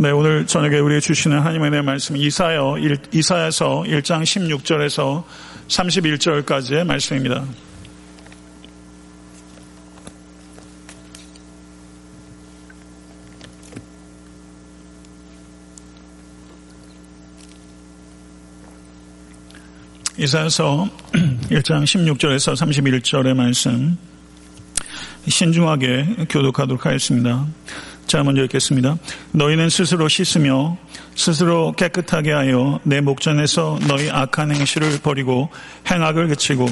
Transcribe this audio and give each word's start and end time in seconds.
네, 0.00 0.10
오늘 0.12 0.46
저녁에 0.46 0.78
우리에게 0.78 0.98
주시는 0.98 1.40
하나님의 1.40 1.72
내 1.72 1.82
말씀 1.82 2.16
이사여 2.16 2.76
이사야서 3.12 3.84
1장 3.86 4.22
16절에서 4.22 5.24
31절까지의 5.68 6.84
말씀입니다. 6.84 7.44
이사야서 20.16 20.88
1장 21.12 21.84
16절에서 21.84 22.54
31절의 22.54 23.34
말씀 23.34 23.98
신중하게 25.28 26.24
교독하도록 26.30 26.86
하겠습니다. 26.86 27.46
자, 28.10 28.24
먼저 28.24 28.42
읽겠습니다. 28.42 28.98
너희는 29.30 29.70
스스로 29.70 30.08
씻으며 30.08 30.76
스스로 31.14 31.70
깨끗하게 31.70 32.32
하여 32.32 32.80
내 32.82 33.00
목전에서 33.00 33.78
너희 33.86 34.10
악한 34.10 34.52
행실을 34.52 34.98
버리고 35.00 35.48
행악을 35.88 36.26
그치고 36.26 36.66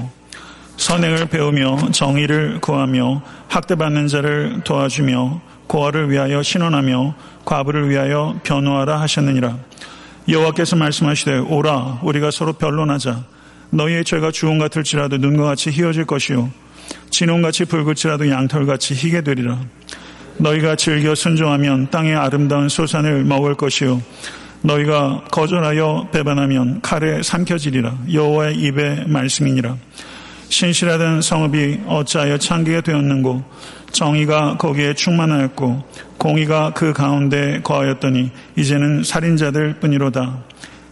선행을 0.78 1.27
배우며 1.27 1.92
정의를 1.92 2.61
구하며 2.61 3.23
학대받는 3.47 4.09
자를 4.09 4.62
도와주며 4.64 5.41
고아를 5.69 6.11
위하여 6.11 6.42
신원하며 6.42 7.14
과부를 7.45 7.89
위하여 7.89 8.41
변호하라 8.42 9.00
하셨느니라. 9.02 9.59
여호와께서 10.28 10.75
말씀하시되 10.75 11.39
오라 11.39 12.00
우리가 12.02 12.33
서로 12.33 12.55
변론하자 12.55 13.23
너희의 13.70 14.05
죄가 14.05 14.33
주홍 14.33 14.59
같을지라도 14.59 15.19
눈과 15.19 15.45
같이 15.45 15.70
희어질 15.70 16.05
것이요 16.05 16.50
진홍같이 17.11 17.66
붉을지라도 17.66 18.28
양털같이 18.28 18.95
희게 18.95 19.23
되리라. 19.23 19.61
너희가 20.38 20.77
즐겨 20.77 21.15
순종하면 21.15 21.91
땅의 21.91 22.15
아름다운 22.15 22.69
소산을 22.69 23.24
먹을 23.24 23.55
것이요. 23.55 24.01
너희가 24.62 25.24
거절하여 25.30 26.08
배반하면 26.12 26.81
칼에 26.81 27.22
삼켜지리라. 27.22 27.97
여호와의 28.12 28.56
입의 28.56 29.05
말씀이니라. 29.06 29.77
신실하던 30.48 31.22
성읍이 31.22 31.81
어찌하여 31.86 32.39
창기가 32.39 32.81
되었는고? 32.81 33.44
정의가 33.92 34.56
거기에 34.59 34.94
충만하였고 34.94 35.84
공의가 36.19 36.72
그 36.75 36.92
가운데 36.92 37.61
거하였더니 37.62 38.31
이제는 38.56 39.03
살인자들 39.03 39.81
뿐이로다. 39.81 40.44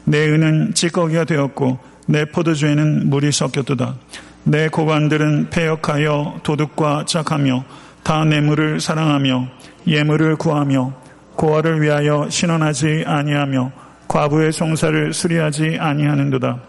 내 0.05 0.29
은은 0.29 0.75
찌꺼기가 0.75 1.25
되었고 1.25 1.79
내 2.07 2.25
포도주에는 2.27 3.11
물이 3.11 3.33
섞였도다. 3.33 3.97
내 4.45 4.69
고관들은 4.69 5.51
폐역하여 5.51 6.41
도둑과 6.43 7.05
짝하며 7.07 7.65
다 8.07 8.25
뇌물을 8.25 8.79
사랑하며 8.79 9.49
예물을 9.89 10.37
구하며 10.37 10.93
고아를 11.35 11.83
위하여 11.83 12.29
신원하지 12.31 13.03
아니하며 13.05 13.73
과부의 14.07 14.53
송사를 14.53 15.13
수리하지 15.13 15.79
아니하는도다. 15.81 16.61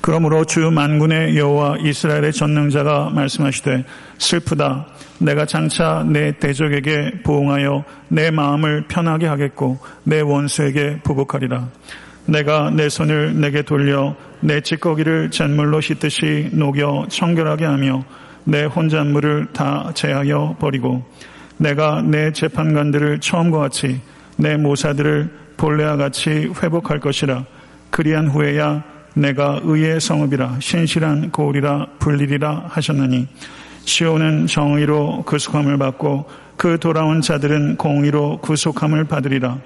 그러므로 0.00 0.46
주 0.46 0.70
만군의 0.70 1.36
여호와 1.36 1.76
이스라엘의 1.82 2.32
전능자가 2.32 3.10
말씀하시되 3.10 3.84
슬프다. 4.16 4.86
내가 5.18 5.44
장차 5.44 6.02
내 6.02 6.32
대적에게 6.32 7.20
보응하여 7.24 7.84
내 8.08 8.30
마음을 8.30 8.86
편하게 8.88 9.26
하겠고 9.26 9.80
내 10.04 10.22
원수에게 10.22 11.00
부복하리라. 11.02 11.68
내가 12.24 12.70
내 12.70 12.88
손을 12.88 13.38
내게 13.38 13.60
돌려 13.60 14.16
내 14.40 14.62
찌꺼기를 14.62 15.30
잿물로 15.30 15.82
씻듯이 15.82 16.48
녹여 16.54 17.04
청결하게 17.10 17.66
하며 17.66 18.02
내 18.44 18.64
혼잣물을 18.64 19.48
다 19.52 19.90
제하여 19.94 20.56
버리고 20.58 21.04
내가 21.56 22.02
내 22.02 22.32
재판관들을 22.32 23.20
처음과 23.20 23.58
같이 23.58 24.00
내 24.36 24.56
모사들을 24.56 25.30
본래와 25.56 25.96
같이 25.96 26.50
회복할 26.62 26.98
것이라. 26.98 27.44
그리한 27.90 28.28
후에야 28.28 28.82
내가 29.14 29.60
의의 29.62 30.00
성읍이라 30.00 30.56
신실한 30.60 31.30
고울이라 31.30 31.86
불리리라 31.98 32.64
하셨느니 32.68 33.28
시온은 33.84 34.46
정의로 34.46 35.22
구속함을 35.24 35.76
받고 35.76 36.26
그 36.56 36.78
돌아온 36.78 37.20
자들은 37.20 37.76
공의로 37.76 38.38
구속함을 38.38 39.04
받으리라. 39.04 39.58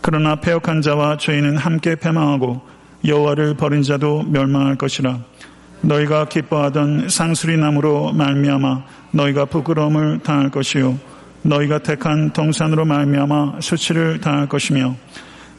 그러나 0.00 0.36
폐역한 0.36 0.82
자와 0.82 1.16
죄인은 1.16 1.56
함께 1.56 1.96
패망하고 1.96 2.62
여호와를 3.04 3.54
버린 3.54 3.82
자도 3.82 4.22
멸망할 4.22 4.76
것이라 4.76 5.18
너희가 5.80 6.26
기뻐하던 6.28 7.08
상수리 7.08 7.56
나무로 7.56 8.12
말미암아 8.12 8.84
너희가 9.12 9.46
부끄러움을 9.46 10.20
당할 10.22 10.50
것이요. 10.50 10.98
너희가 11.42 11.78
택한 11.78 12.32
동산으로 12.32 12.84
말미암아 12.84 13.60
수치를 13.60 14.20
당할 14.20 14.48
것이며 14.48 14.96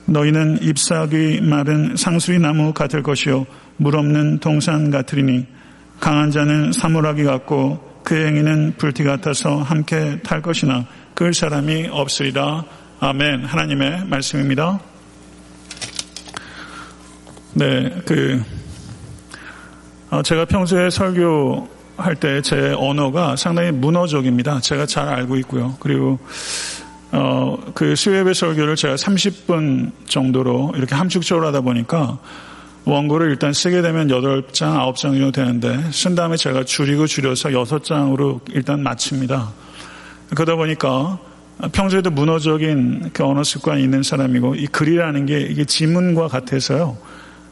너희는 0.06 0.60
잎사귀 0.62 1.42
마른 1.42 1.96
상수리 1.96 2.40
나무 2.40 2.74
같을 2.74 3.04
것이요. 3.04 3.46
물 3.78 3.96
없는 3.96 4.40
동산 4.40 4.90
같으리니 4.90 5.46
강한 6.00 6.32
자는 6.32 6.72
사물하기 6.72 7.24
같고 7.24 8.02
그 8.04 8.16
행위는 8.26 8.76
불티 8.78 9.04
같아서 9.04 9.58
함께 9.58 10.20
탈 10.24 10.42
것이나 10.42 10.86
그 11.14 11.34
사람이 11.34 11.90
없으리라. 11.92 12.64
아멘. 13.00 13.46
하나님의 13.46 14.06
말씀입니다. 14.06 14.80
네, 17.54 17.92
그 18.06 18.42
어, 18.42 18.67
제가 20.23 20.45
평소에 20.45 20.90
설교할 20.90 22.16
때 22.19 22.41
제 22.41 22.73
언어가 22.78 23.35
상당히 23.35 23.72
문어적입니다. 23.72 24.62
제가 24.62 24.85
잘 24.85 25.07
알고 25.09 25.35
있고요. 25.38 25.75
그리고 25.79 26.19
어, 27.12 27.57
그 27.73 27.95
수요예배 27.95 28.34
설교를 28.34 28.75
제가 28.75 28.95
30분 28.95 29.91
정도로 30.07 30.73
이렇게 30.75 30.95
함축적으로 30.95 31.47
하다 31.47 31.62
보니까 31.62 32.19
원고를 32.85 33.31
일단 33.31 33.51
쓰게 33.51 33.81
되면 33.81 34.07
8장, 34.07 34.94
9장 34.94 34.95
정도 34.95 35.31
되는데 35.31 35.91
쓴 35.91 36.16
다음에 36.16 36.38
제가 36.38 36.63
줄이고 36.63 37.06
줄여서 37.06 37.50
6장으로 37.50 38.39
일단 38.53 38.81
마칩니다. 38.84 39.51
그러다 40.31 40.56
보니까 40.56 41.19
평소에도 41.72 42.12
문어적인 42.12 43.09
그 43.13 43.25
언어 43.25 43.44
습관이 43.44 43.84
있는 43.84 44.03
사람이고 44.03 44.56
이 44.56 44.68
글이라는 44.68 45.25
게 45.25 45.41
이게 45.41 45.66
지문과 45.66 46.28
같아서요. 46.29 46.97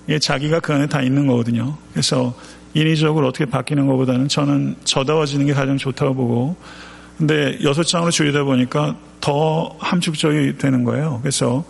이게 0.07 0.19
자기가 0.19 0.59
그 0.59 0.73
안에 0.73 0.87
다 0.87 1.01
있는 1.01 1.27
거거든요. 1.27 1.77
그래서 1.91 2.33
인위적으로 2.73 3.27
어떻게 3.27 3.45
바뀌는 3.45 3.87
것보다는 3.87 4.27
저는 4.27 4.75
저다워지는 4.83 5.45
게 5.45 5.53
가장 5.53 5.77
좋다고 5.77 6.13
보고 6.13 6.55
근데 7.17 7.57
여섯 7.63 7.83
장으로 7.83 8.11
줄이다 8.11 8.43
보니까 8.43 8.95
더 9.21 9.75
함축적이 9.79 10.57
되는 10.57 10.83
거예요. 10.83 11.19
그래서 11.21 11.65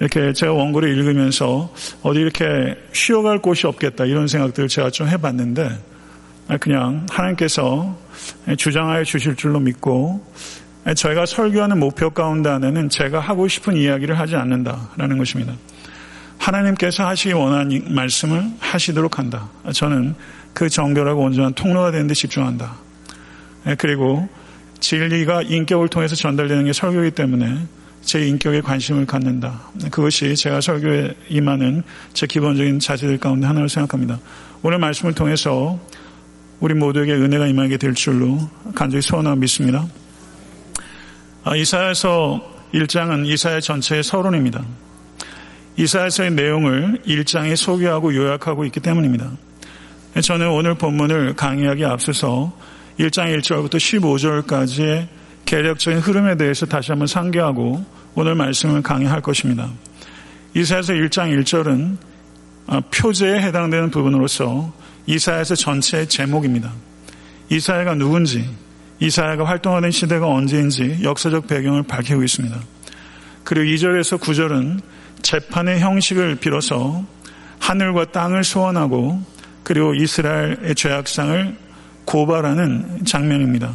이렇게 0.00 0.32
제가 0.32 0.52
원고를 0.52 0.88
읽으면서 0.98 1.72
어디 2.02 2.18
이렇게 2.18 2.74
쉬어갈 2.92 3.38
곳이 3.38 3.66
없겠다 3.68 4.06
이런 4.06 4.26
생각들을 4.26 4.68
제가 4.68 4.90
좀 4.90 5.08
해봤는데 5.08 5.70
그냥 6.58 7.06
하나님께서 7.08 7.96
주장하여 8.58 9.04
주실 9.04 9.36
줄로 9.36 9.60
믿고 9.60 10.20
저희가 10.96 11.24
설교하는 11.24 11.78
목표 11.78 12.10
가운데 12.10 12.50
안에는 12.50 12.88
제가 12.88 13.20
하고 13.20 13.46
싶은 13.46 13.76
이야기를 13.76 14.18
하지 14.18 14.34
않는다라는 14.34 15.16
것입니다. 15.16 15.54
하나님께서 16.44 17.06
하시기 17.06 17.32
원하는 17.32 17.82
말씀을 17.88 18.44
하시도록 18.60 19.18
한다. 19.18 19.48
저는 19.72 20.14
그 20.52 20.68
정결하고 20.68 21.22
온전한 21.22 21.54
통로가 21.54 21.90
되는 21.90 22.06
데 22.06 22.14
집중한다. 22.14 22.74
예, 23.66 23.74
그리고 23.76 24.28
진리가 24.80 25.42
인격을 25.42 25.88
통해서 25.88 26.14
전달되는 26.14 26.66
게 26.66 26.72
설교이기 26.74 27.14
때문에 27.14 27.66
제 28.02 28.26
인격에 28.26 28.60
관심을 28.60 29.06
갖는다. 29.06 29.62
그것이 29.90 30.36
제가 30.36 30.60
설교에 30.60 31.14
임하는 31.30 31.82
제 32.12 32.26
기본적인 32.26 32.78
자세들 32.78 33.16
가운데 33.18 33.46
하나로 33.46 33.66
생각합니다. 33.68 34.18
오늘 34.62 34.78
말씀을 34.78 35.14
통해서 35.14 35.80
우리 36.60 36.74
모두에게 36.74 37.14
은혜가 37.14 37.46
임하게 37.46 37.78
될 37.78 37.94
줄로 37.94 38.38
간절히 38.74 39.00
소원하고 39.00 39.36
믿습니다. 39.36 39.86
아, 41.44 41.56
이사야서 41.56 42.52
1장은 42.74 43.26
이사야 43.26 43.60
전체의 43.60 44.02
서론입니다. 44.02 44.62
이사야서의 45.76 46.32
내용을 46.32 47.00
1장에 47.06 47.56
소개하고 47.56 48.14
요약하고 48.14 48.64
있기 48.66 48.80
때문입니다. 48.80 49.30
저는 50.22 50.48
오늘 50.50 50.74
본문을 50.74 51.34
강의하기 51.34 51.84
앞서서 51.84 52.56
1장 52.98 53.36
1절부터 53.38 53.74
15절까지의 54.46 55.08
계략적인 55.44 55.98
흐름에 55.98 56.36
대해서 56.36 56.66
다시 56.66 56.92
한번 56.92 57.08
상기하고 57.08 57.84
오늘 58.14 58.36
말씀을 58.36 58.82
강의할 58.82 59.20
것입니다. 59.20 59.68
이사야서 60.54 60.92
1장 60.92 61.36
1절은 61.42 61.96
아, 62.66 62.80
표제에 62.80 63.42
해당되는 63.42 63.90
부분으로서 63.90 64.72
이사야서 65.06 65.56
전체의 65.56 66.08
제목입니다. 66.08 66.72
이사야가 67.50 67.94
누군지, 67.96 68.48
이사야가 69.00 69.44
활동하는 69.44 69.90
시대가 69.90 70.28
언제인지 70.28 71.00
역사적 71.02 71.46
배경을 71.46 71.82
밝히고 71.82 72.22
있습니다. 72.22 72.56
그리고 73.42 73.66
2절에서 73.74 74.18
9절은 74.18 74.80
재판의 75.24 75.80
형식을 75.80 76.36
빌어서 76.36 77.02
하늘과 77.58 78.12
땅을 78.12 78.44
소원하고 78.44 79.20
그리고 79.62 79.94
이스라엘의 79.94 80.74
죄악상을 80.76 81.56
고발하는 82.04 83.06
장면입니다. 83.06 83.74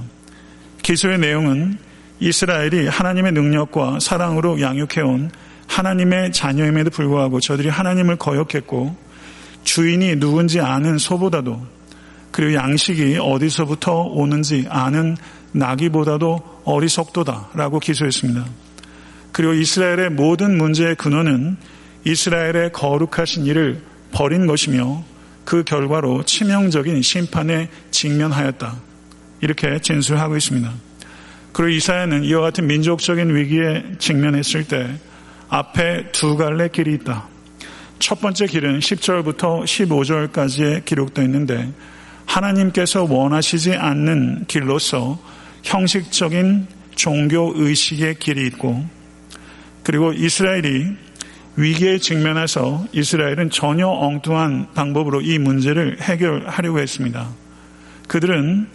기소의 0.83 1.17
내용은 1.17 1.79
이스라엘이 2.19 2.87
하나님의 2.87 3.31
능력과 3.31 3.99
사랑으로 3.99 4.61
양육해온 4.61 5.31
하나님의 5.67 6.31
자녀임에도 6.33 6.91
불구하고 6.91 7.39
저들이 7.39 7.69
하나님을 7.69 8.17
거역했고 8.17 8.95
주인이 9.63 10.17
누군지 10.17 10.61
아는 10.61 10.99
소보다도 10.99 11.65
그리고 12.31 12.53
양식이 12.53 13.17
어디서부터 13.19 14.03
오는지 14.03 14.67
아는 14.69 15.17
나기보다도 15.51 16.61
어리석도다라고 16.63 17.79
기소했습니다. 17.79 18.68
그리고 19.31 19.53
이스라엘의 19.53 20.11
모든 20.11 20.57
문제의 20.57 20.95
근원은 20.95 21.57
이스라엘의 22.05 22.71
거룩하신 22.73 23.45
일을 23.45 23.81
버린 24.11 24.47
것이며 24.47 25.03
그 25.45 25.63
결과로 25.63 26.23
치명적인 26.23 27.01
심판에 27.01 27.69
직면하였다. 27.91 28.75
이렇게 29.41 29.79
진술하고 29.79 30.37
있습니다. 30.37 30.71
그리고 31.51 31.69
이사야는 31.69 32.23
이와 32.23 32.41
같은 32.41 32.67
민족적인 32.67 33.35
위기에 33.35 33.83
직면했을 33.97 34.65
때 34.65 34.95
앞에 35.49 36.11
두 36.11 36.37
갈래 36.37 36.67
길이 36.69 36.93
있다. 36.93 37.27
첫 37.97 38.21
번째 38.21 38.45
길은 38.45 38.79
10절부터 38.79 39.63
15절까지에 39.63 40.85
기록되어 40.85 41.25
있는데 41.25 41.71
하나님께서 42.25 43.03
원하시지 43.03 43.73
않는 43.73 44.45
길로서 44.47 45.19
형식적인 45.63 46.67
종교 46.95 47.51
의식의 47.55 48.15
길이 48.15 48.45
있고 48.47 48.85
그리고 49.83 50.13
이스라엘이 50.13 50.95
위기에 51.55 51.97
직면해서 51.97 52.85
이스라엘은 52.93 53.49
전혀 53.49 53.87
엉뚱한 53.87 54.73
방법으로 54.73 55.21
이 55.21 55.37
문제를 55.39 55.99
해결하려고 56.01 56.79
했습니다. 56.79 57.29
그들은 58.07 58.67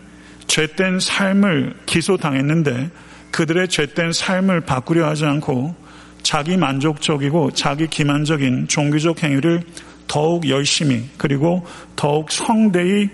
죄된 0.47 1.01
삶을 1.01 1.75
기소당했는데 1.87 2.91
그들의 3.31 3.69
죄된 3.69 4.13
삶을 4.13 4.61
바꾸려 4.61 5.09
하지 5.09 5.25
않고 5.25 5.75
자기 6.23 6.57
만족적이고 6.57 7.53
자기 7.53 7.87
기만적인 7.87 8.69
종교적 8.69 9.23
행위를 9.23 9.63
더욱 10.07 10.49
열심히 10.49 11.09
그리고 11.17 11.67
더욱 11.97 12.31
성대히 12.31 13.09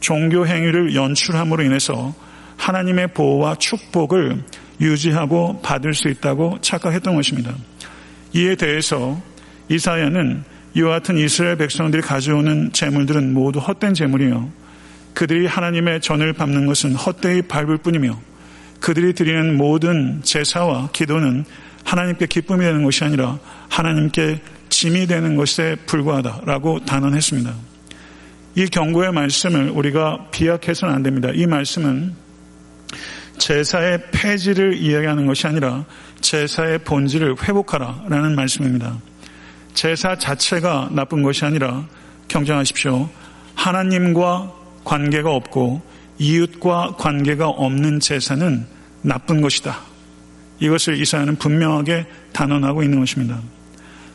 종교 0.00 0.46
행위를 0.46 0.94
연출함으로 0.94 1.62
인해서 1.62 2.14
하나님의 2.56 3.08
보호와 3.08 3.56
축복을 3.56 4.42
유지하고 4.80 5.60
받을 5.62 5.94
수 5.94 6.08
있다고 6.08 6.58
착각했던 6.60 7.14
것입니다. 7.14 7.54
이에 8.32 8.54
대해서 8.54 9.20
이사야는 9.68 10.44
이와 10.74 10.90
같은 10.90 11.16
이스라엘 11.16 11.56
백성들이 11.56 12.02
가져오는 12.02 12.70
재물들은 12.72 13.32
모두 13.32 13.58
헛된 13.58 13.94
재물이며 13.94 14.48
그들이 15.14 15.46
하나님의 15.46 16.02
전을 16.02 16.34
밟는 16.34 16.66
것은 16.66 16.94
헛되이 16.94 17.42
밟을 17.42 17.78
뿐이며 17.78 18.18
그들이 18.80 19.14
드리는 19.14 19.56
모든 19.56 20.20
제사와 20.22 20.90
기도는 20.92 21.46
하나님께 21.84 22.26
기쁨이 22.26 22.60
되는 22.60 22.84
것이 22.84 23.04
아니라 23.04 23.38
하나님께 23.70 24.40
짐이 24.68 25.06
되는 25.06 25.36
것에 25.36 25.76
불과하다라고 25.86 26.84
단언했습니다. 26.84 27.54
이 28.56 28.66
경고의 28.66 29.12
말씀을 29.12 29.70
우리가 29.70 30.26
비약해서는 30.30 30.94
안 30.94 31.02
됩니다. 31.02 31.30
이 31.32 31.46
말씀은 31.46 32.25
제사의 33.38 34.10
폐지를 34.12 34.74
이야기하는 34.74 35.26
것이 35.26 35.46
아니라 35.46 35.84
제사의 36.20 36.78
본질을 36.80 37.36
회복하라라는 37.42 38.34
말씀입니다. 38.34 38.98
제사 39.74 40.16
자체가 40.16 40.88
나쁜 40.92 41.22
것이 41.22 41.44
아니라 41.44 41.86
경정하십시오. 42.28 43.08
하나님과 43.54 44.52
관계가 44.84 45.30
없고 45.30 45.82
이웃과 46.18 46.96
관계가 46.96 47.48
없는 47.48 48.00
제사는 48.00 48.66
나쁜 49.02 49.40
것이다. 49.40 49.80
이것을 50.60 51.00
이사야는 51.00 51.36
분명하게 51.36 52.06
단언하고 52.32 52.82
있는 52.82 53.00
것입니다. 53.00 53.40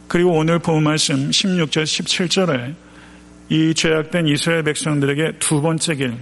그리고 0.07 0.31
오늘 0.31 0.59
본 0.59 0.83
말씀 0.83 1.29
16절 1.29 1.83
17절에 1.83 2.75
이 3.49 3.73
죄악된 3.73 4.27
이스라엘 4.27 4.63
백성들에게 4.63 5.39
두 5.39 5.61
번째 5.61 5.95
길, 5.95 6.17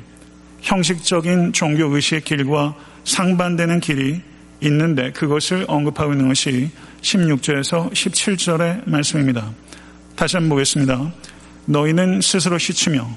형식적인 0.61 1.53
종교 1.53 1.87
의식의 1.87 2.21
길과 2.21 2.75
상반되는 3.03 3.79
길이 3.79 4.21
있는데 4.61 5.11
그것을 5.11 5.65
언급하고 5.67 6.13
있는 6.13 6.27
것이 6.27 6.69
16절에서 7.01 7.91
17절의 7.91 8.89
말씀입니다. 8.89 9.51
다시 10.15 10.35
한번 10.35 10.49
보겠습니다. 10.49 11.11
너희는 11.65 12.21
스스로 12.21 12.57
씻으며 12.57 13.07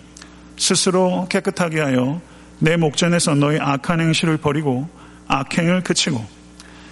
스스로 0.56 1.26
깨끗하게 1.28 1.80
하여 1.80 2.20
내 2.58 2.76
목전에서 2.76 3.34
너희 3.34 3.58
악한 3.58 4.00
행실을 4.00 4.36
버리고 4.36 4.88
악행을 5.26 5.82
그치고 5.82 6.24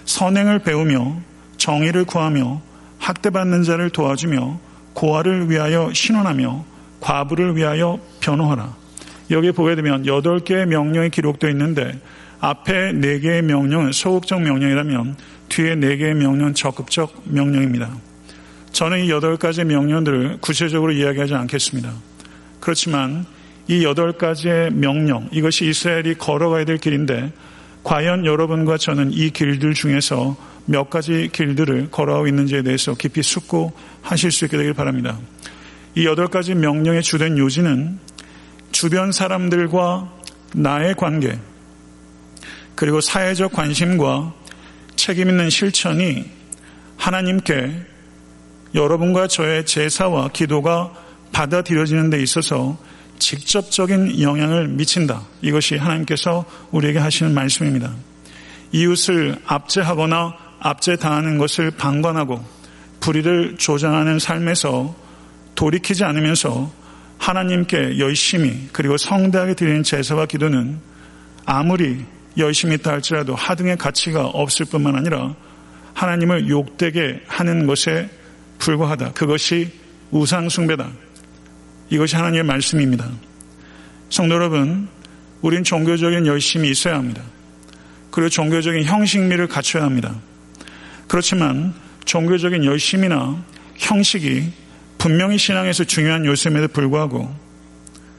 선행을 0.05 0.59
배우며 0.59 1.21
정의를 1.57 2.03
구하며 2.05 2.61
학대받는 2.99 3.63
자를 3.63 3.89
도와주며 3.89 4.59
고아를 4.93 5.49
위하여 5.49 5.91
신원하며 5.93 6.65
과부를 6.99 7.55
위하여 7.55 7.99
변호하라. 8.19 8.80
여기 9.31 9.51
보게 9.51 9.75
되면 9.75 10.03
8개의 10.03 10.65
명령이 10.65 11.09
기록되어 11.09 11.49
있는데 11.51 11.99
앞에 12.39 12.93
4개의 12.93 13.41
명령은 13.43 13.91
소극적 13.91 14.41
명령이라면 14.41 15.15
뒤에 15.49 15.75
4개의 15.75 16.13
명령은 16.13 16.53
적극적 16.53 17.23
명령입니다. 17.25 17.95
저는 18.71 19.05
이 19.05 19.09
8가지 19.09 19.63
명령들을 19.63 20.37
구체적으로 20.41 20.91
이야기하지 20.91 21.35
않겠습니다. 21.35 21.91
그렇지만 22.59 23.25
이 23.67 23.83
8가지의 23.85 24.73
명령, 24.73 25.29
이것이 25.31 25.65
이스라엘이 25.65 26.15
걸어가야 26.15 26.65
될 26.65 26.77
길인데 26.77 27.31
과연 27.83 28.25
여러분과 28.25 28.77
저는 28.77 29.11
이 29.11 29.29
길들 29.29 29.73
중에서 29.73 30.35
몇 30.65 30.89
가지 30.89 31.29
길들을 31.31 31.89
걸어가고 31.91 32.27
있는지에 32.27 32.61
대해서 32.63 32.93
깊이 32.95 33.21
숙고하실 33.21 34.31
수 34.31 34.45
있게 34.45 34.57
되길 34.57 34.73
바랍니다. 34.73 35.17
이 35.95 36.05
여덟 36.05 36.27
가지 36.27 36.55
명령의 36.55 37.01
주된 37.01 37.37
요지는 37.37 37.99
주변 38.71 39.11
사람들과 39.11 40.11
나의 40.53 40.95
관계, 40.95 41.39
그리고 42.75 43.01
사회적 43.01 43.51
관심과 43.51 44.33
책임 44.95 45.29
있는 45.29 45.49
실천이 45.49 46.25
하나님께 46.97 47.85
여러분과 48.73 49.27
저의 49.27 49.65
제사와 49.65 50.29
기도가 50.29 50.93
받아들여지는 51.31 52.09
데 52.09 52.21
있어서 52.21 52.77
직접적인 53.19 54.21
영향을 54.21 54.67
미친다. 54.67 55.21
이것이 55.41 55.77
하나님께서 55.77 56.45
우리에게 56.71 56.99
하시는 56.99 57.33
말씀입니다. 57.33 57.93
이웃을 58.71 59.37
압제하거나 59.45 60.33
압제당하는 60.59 61.37
것을 61.37 61.71
방관하고 61.71 62.43
불의를 62.99 63.57
조장하는 63.57 64.19
삶에서 64.19 64.95
돌이키지 65.55 66.03
않으면서 66.03 66.71
하나님께 67.21 67.99
열심히 67.99 68.67
그리고 68.73 68.97
성대하게 68.97 69.53
드리는 69.53 69.83
제사와 69.83 70.25
기도는 70.25 70.79
아무리 71.45 72.03
열심히 72.37 72.75
있다 72.75 72.93
할지라도 72.93 73.35
하등의 73.35 73.77
가치가 73.77 74.25
없을 74.25 74.65
뿐만 74.65 74.95
아니라 74.95 75.35
하나님을 75.93 76.49
욕되게 76.49 77.21
하는 77.27 77.67
것에 77.67 78.09
불과하다. 78.57 79.11
그것이 79.11 79.71
우상숭배다. 80.09 80.89
이것이 81.91 82.15
하나님의 82.15 82.43
말씀입니다. 82.43 83.07
성도 84.09 84.33
여러분, 84.33 84.87
우린 85.41 85.63
종교적인 85.63 86.25
열심이 86.25 86.71
있어야 86.71 86.95
합니다. 86.95 87.21
그리고 88.09 88.29
종교적인 88.29 88.83
형식미를 88.83 89.47
갖춰야 89.47 89.83
합니다. 89.83 90.15
그렇지만 91.07 91.73
종교적인 92.05 92.65
열심이나 92.65 93.43
형식이 93.77 94.60
분명히 95.01 95.39
신앙에서 95.39 95.83
중요한 95.83 96.27
요소임에도 96.27 96.67
불구하고 96.67 97.35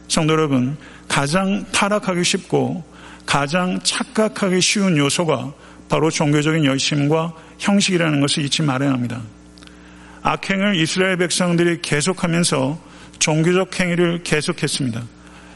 성도 0.08 0.32
여러분, 0.32 0.76
가장 1.06 1.64
타락하기 1.70 2.24
쉽고 2.24 2.82
가장 3.24 3.78
착각하기 3.84 4.60
쉬운 4.60 4.96
요소가 4.96 5.52
바로 5.88 6.10
종교적인 6.10 6.64
열심과 6.64 7.34
형식이라는 7.60 8.20
것을 8.20 8.44
잊지 8.44 8.62
말아야 8.62 8.90
합니다. 8.90 9.22
악행을 10.22 10.74
이스라엘 10.74 11.18
백성들이 11.18 11.82
계속하면서 11.82 12.82
종교적 13.20 13.78
행위를 13.78 14.24
계속했습니다. 14.24 15.04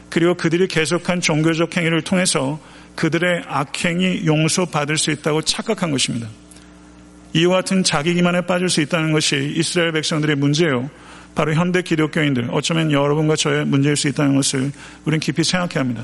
그리고 0.09 0.35
그들이 0.35 0.69
계속한 0.69 1.19
종교적 1.19 1.75
행위를 1.75 2.03
통해서 2.03 2.57
그들의 2.95 3.43
악행이 3.47 4.25
용서받을 4.25 4.97
수 4.97 5.11
있다고 5.11 5.41
착각한 5.41 5.91
것입니다. 5.91 6.29
이와 7.33 7.57
같은 7.57 7.83
자기 7.83 8.13
기만에 8.13 8.45
빠질 8.45 8.69
수 8.69 8.79
있다는 8.79 9.11
것이 9.11 9.53
이스라엘 9.57 9.91
백성들의 9.91 10.37
문제요. 10.37 10.89
바로 11.37 11.53
현대 11.53 11.83
기독교인들, 11.83 12.47
어쩌면 12.51 12.91
여러분과 12.91 13.35
저의 13.35 13.63
문제일 13.63 13.95
수 13.95 14.07
있다는 14.07 14.35
것을 14.37 14.71
우리는 15.05 15.19
깊이 15.19 15.43
생각해야 15.43 15.81
합니다. 15.81 16.03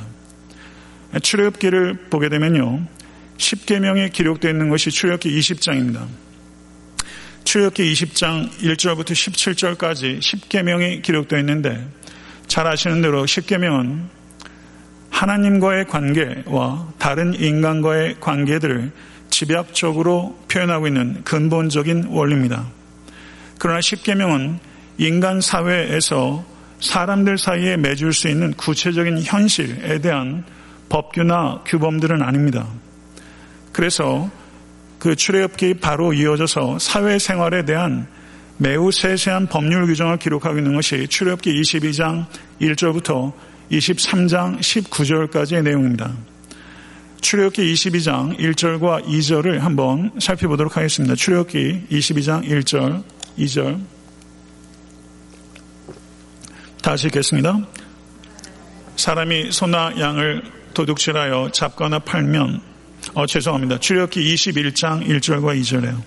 출애굽기를 1.19 2.09
보게 2.11 2.29
되면요. 2.29 2.85
10계명이 3.37 4.11
기록되어 4.11 4.51
있는 4.51 4.69
것이 4.69 4.91
출애굽기 4.91 5.35
20장입니다. 5.39 6.05
출애굽기 7.45 7.91
20장 7.93 8.47
1절부터 8.59 9.13
17절까지 9.13 10.19
10계명이 10.19 11.01
기록되어 11.01 11.39
있는데 11.39 11.83
잘 12.45 12.67
아시는 12.67 13.01
대로 13.01 13.25
10계명은 13.25 14.03
하나님과의 15.09 15.85
관계와 15.85 16.93
다른 16.99 17.33
인간과의 17.33 18.17
관계들을 18.19 18.91
집약적으로 19.31 20.39
표현하고 20.47 20.85
있는 20.85 21.23
근본적인 21.23 22.09
원리입니다. 22.09 22.67
그러나 23.57 23.81
십계명은 23.81 24.72
인간 24.97 25.41
사회에서 25.41 26.43
사람들 26.79 27.37
사이에 27.37 27.77
맺을 27.77 28.13
수 28.13 28.27
있는 28.27 28.53
구체적인 28.53 29.21
현실에 29.23 29.99
대한 29.99 30.43
법규나 30.89 31.61
규범들은 31.65 32.21
아닙니다. 32.21 32.67
그래서 33.71 34.29
그 34.99 35.15
출애굽기 35.15 35.75
바로 35.75 36.13
이어져서 36.13 36.79
사회생활에 36.79 37.65
대한 37.65 38.07
매우 38.57 38.91
세세한 38.91 39.47
법률 39.47 39.87
규정을 39.87 40.17
기록하고 40.17 40.57
있는 40.57 40.75
것이 40.75 41.07
출애굽기 41.07 41.61
22장 41.61 42.25
1절부터 42.61 43.33
23장 43.71 44.59
19절까지의 44.59 45.63
내용입니다. 45.63 46.11
출애굽기 47.21 47.73
22장 47.73 48.37
1절과 48.37 49.05
2절을 49.05 49.59
한번 49.59 50.11
살펴보도록 50.19 50.77
하겠습니다. 50.77 51.15
출애굽기 51.15 51.87
22장 51.89 52.47
1절, 52.47 53.03
2절 53.39 53.79
다시 56.83 57.07
읽겠습니다. 57.07 57.59
사람이 58.97 59.53
소나 59.53 59.93
양을 59.97 60.43
도둑질하여 60.73 61.51
잡거나 61.53 61.99
팔면 61.99 62.59
어 63.13 63.25
죄송합니다. 63.25 63.79
출애굽기 63.79 64.35
21장 64.35 65.07
1절과 65.07 65.57
2절에요. 65.61 66.01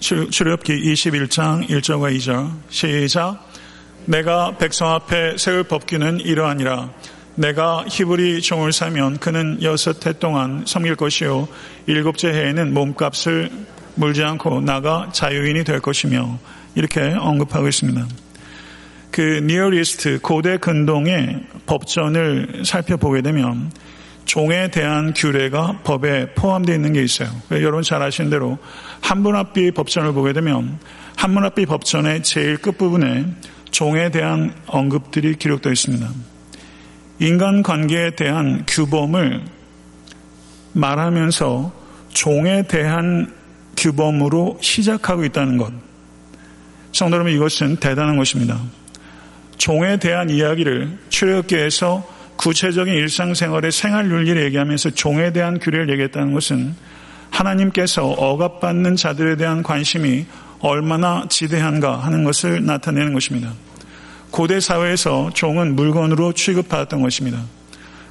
출애굽기 0.00 0.92
21장 0.92 1.68
1절과 1.68 2.16
2절 2.16 2.50
시작 2.70 3.48
내가 4.06 4.58
백성 4.58 4.90
앞에 4.90 5.36
세울 5.38 5.62
법규는 5.62 6.20
이러하니라 6.20 6.90
내가 7.36 7.84
히브리 7.88 8.42
종을 8.42 8.72
사면 8.72 9.18
그는 9.18 9.62
여섯 9.62 10.04
해 10.04 10.12
동안 10.14 10.64
섬길 10.66 10.96
것이요 10.96 11.46
일곱째 11.86 12.30
해에는 12.30 12.74
몸값을 12.74 13.50
물지 13.94 14.24
않고 14.24 14.60
나가 14.62 15.08
자유인이 15.12 15.62
될 15.62 15.80
것이며 15.80 16.38
이렇게 16.74 17.00
언급하고 17.00 17.68
있습니다. 17.68 18.06
그 19.10 19.40
니어리스트 19.44 20.18
고대 20.20 20.56
근동의 20.56 21.40
법전을 21.66 22.64
살펴보게 22.64 23.22
되면 23.22 23.70
종에 24.24 24.68
대한 24.70 25.12
규례가 25.14 25.80
법에 25.84 26.34
포함되어 26.34 26.74
있는 26.74 26.94
게 26.94 27.02
있어요. 27.02 27.28
여러분 27.52 27.82
잘 27.82 28.02
아시는 28.02 28.30
대로 28.30 28.58
한문합비 29.02 29.70
법전을 29.72 30.12
보게 30.12 30.32
되면 30.32 30.78
한문합비 31.16 31.66
법전의 31.66 32.22
제일 32.22 32.56
끝부분에 32.56 33.26
종에 33.70 34.10
대한 34.10 34.54
언급들이 34.66 35.36
기록되어 35.36 35.72
있습니다. 35.72 36.08
인간 37.20 37.62
관계에 37.62 38.16
대한 38.16 38.64
규범을 38.66 39.44
말하면서 40.72 41.72
종에 42.08 42.62
대한 42.66 43.32
규범으로 43.76 44.58
시작하고 44.60 45.24
있다는 45.24 45.58
것. 45.58 45.72
성도 46.94 47.16
여러분 47.16 47.32
이것은 47.32 47.78
대단한 47.78 48.16
것입니다. 48.16 48.56
종에 49.58 49.96
대한 49.96 50.30
이야기를 50.30 50.96
출애굽기에서 51.08 52.08
구체적인 52.36 52.94
일상생활의 52.94 53.72
생활 53.72 54.08
윤리를 54.08 54.44
얘기하면서 54.44 54.90
종에 54.90 55.32
대한 55.32 55.58
규례를 55.58 55.90
얘기했다는 55.90 56.32
것은 56.32 56.76
하나님께서 57.30 58.06
억압받는 58.10 58.94
자들에 58.94 59.34
대한 59.34 59.64
관심이 59.64 60.24
얼마나 60.60 61.26
지대한가 61.28 61.98
하는 61.98 62.22
것을 62.22 62.64
나타내는 62.64 63.12
것입니다. 63.12 63.52
고대 64.30 64.60
사회에서 64.60 65.30
종은 65.34 65.74
물건으로 65.74 66.32
취급받았던 66.32 67.02
것입니다. 67.02 67.42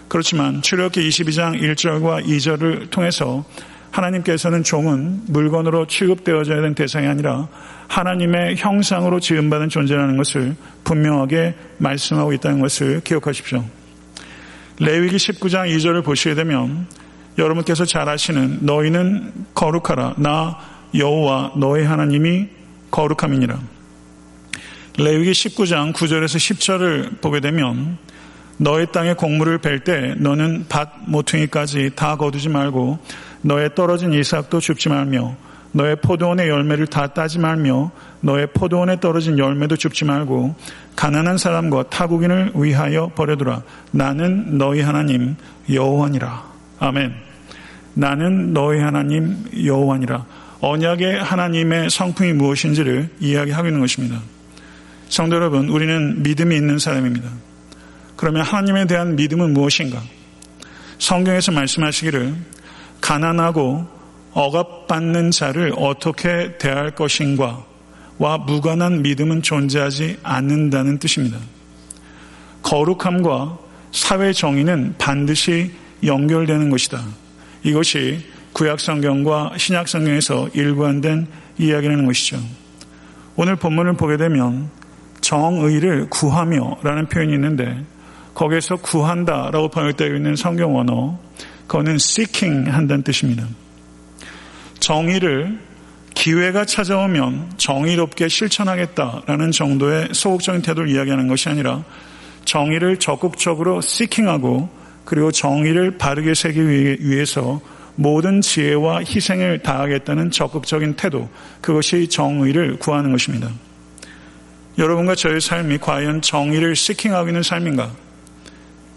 그렇지만 0.10 0.62
출애굽기 0.62 1.08
22장 1.08 1.58
1절과 1.58 2.25
2절을 2.25 2.90
통해서 2.90 3.46
하나님께서는 3.94 4.64
종은 4.64 5.22
물건으로 5.28 5.86
취급되어져야 5.86 6.58
되는 6.58 6.74
대상이 6.74 7.08
아니라 7.08 7.48
하나님의 7.88 8.56
형상으로 8.58 9.20
지음받은 9.20 9.70
존재라는 9.70 10.18
것을 10.18 10.56
분명하게 10.84 11.54
말씀하고 11.78 12.34
있다는 12.34 12.60
것을 12.60 13.02
기억하십시오. 13.02 13.64
레위기 14.80 15.18
19장 15.18 15.70
2절을 15.70 16.04
보시게 16.04 16.34
되면 16.34 16.88
여러분께서 17.38 17.86
잘 17.86 18.10
아시는 18.10 18.60
너희는 18.62 19.32
거룩하라 19.54 20.16
나 20.18 20.58
여호와 20.96 21.54
너의 21.58 21.86
하나님이 21.86 22.48
거룩함이니라. 22.90 23.60
레위기 24.98 25.32
19장 25.32 25.94
9절에서 25.94 26.38
10절을 26.38 27.22
보게 27.22 27.40
되면 27.40 27.98
너의 28.58 28.88
땅에 28.92 29.14
곡물을 29.14 29.60
벨 29.60 29.84
때 29.84 30.16
너는 30.18 30.66
밭 30.70 30.90
모퉁이까지 31.08 31.92
다 31.96 32.16
거두지 32.16 32.50
말고 32.50 33.00
너의 33.44 33.76
떨어진 33.76 34.12
이삭도 34.14 34.60
줍지 34.60 34.90
말며 34.90 35.36
너의 35.74 35.98
포도원의 35.98 36.50
열매를 36.50 36.88
다 36.88 37.08
따지 37.08 37.40
말며 37.40 37.92
너의 38.22 38.48
포도원에 38.54 39.00
떨어진 39.00 39.38
열매도 39.38 39.76
줍지 39.76 40.06
말고 40.06 40.56
가난한 40.96 41.38
사람과 41.38 41.84
타국인을 41.84 42.52
위하여 42.56 43.12
버려두라. 43.16 43.64
나는 43.92 44.58
너희 44.58 44.82
하나님 44.82 45.36
여호와니라. 45.72 46.44
아멘. 46.80 47.14
나는 47.96 48.54
너희 48.54 48.80
하나님 48.80 49.46
여호와니라. 49.66 50.26
언약의 50.62 51.22
하나님의 51.22 51.90
성품이 51.90 52.34
무엇인지를 52.34 53.10
이야기하고 53.20 53.68
있는 53.68 53.82
것입니다. 53.82 54.22
성도 55.10 55.36
여러분, 55.36 55.70
우리는 55.70 56.24
믿음이 56.24 56.56
있는 56.56 56.80
사람입니다. 56.80 57.30
그러면 58.16 58.44
하나님에 58.44 58.86
대한 58.86 59.16
믿음은 59.16 59.54
무엇인가? 59.54 60.02
성경에서 61.00 61.52
말씀하시기를 61.52 62.34
가난하고 63.04 63.86
억압받는 64.32 65.32
자를 65.32 65.74
어떻게 65.78 66.58
대할 66.58 66.92
것인가 66.92 67.64
와 68.18 68.38
무관한 68.38 69.02
믿음은 69.02 69.42
존재하지 69.42 70.20
않는다는 70.24 70.98
뜻입니다. 71.00 71.38
거룩함과 72.64 73.58
사회 73.92 74.32
정의는 74.32 74.96
반드시 74.98 75.72
연결되는 76.04 76.70
것이다. 76.70 77.04
이것이 77.64 78.26
구약 78.54 78.80
성경과 78.80 79.52
신약 79.58 79.90
성경에서 79.90 80.50
일관된 80.54 81.28
이야기라는 81.58 82.06
것이죠. 82.06 82.40
오늘 83.36 83.58
본문을 83.58 83.94
보게 83.94 84.16
되면 84.16 84.70
정의를 85.20 86.10
구하며 86.10 86.78
라는 86.84 87.08
표현이 87.08 87.34
있는데 87.34 87.84
거기에서 88.34 88.78
구한다 88.78 89.52
라고 89.52 89.68
번역되어 89.68 90.16
있는 90.16 90.36
성경 90.38 90.76
원어 90.76 91.20
그거는 91.67 91.96
seeking 91.96 92.70
한다는 92.70 93.03
뜻입니다. 93.03 93.48
정의를 94.79 95.60
기회가 96.13 96.65
찾아오면 96.65 97.53
정의롭게 97.58 98.27
실천하겠다라는 98.27 99.51
정도의 99.51 100.10
소극적인 100.12 100.62
태도를 100.62 100.89
이야기하는 100.89 101.27
것이 101.27 101.50
아니라 101.50 101.84
정의를 102.46 102.98
적극적으로 102.98 103.77
seeking하고 103.77 104.70
그리고 105.05 105.32
정의를 105.32 105.98
바르게 105.98 106.34
세기 106.34 106.67
위해서 106.67 107.62
모든 107.96 108.41
지혜와 108.41 109.00
희생을 109.00 109.60
다하겠다는 109.60 110.32
적극적인 110.32 110.96
태도, 110.96 111.29
그것이 111.62 112.08
정의를 112.08 112.77
구하는 112.77 113.12
것입니다. 113.12 113.50
여러분과 114.77 115.15
저의 115.15 115.39
삶이 115.39 115.77
과연 115.77 116.22
정의를 116.22 116.72
seeking하고 116.72 117.29
있는 117.29 117.43
삶인가? 117.43 117.91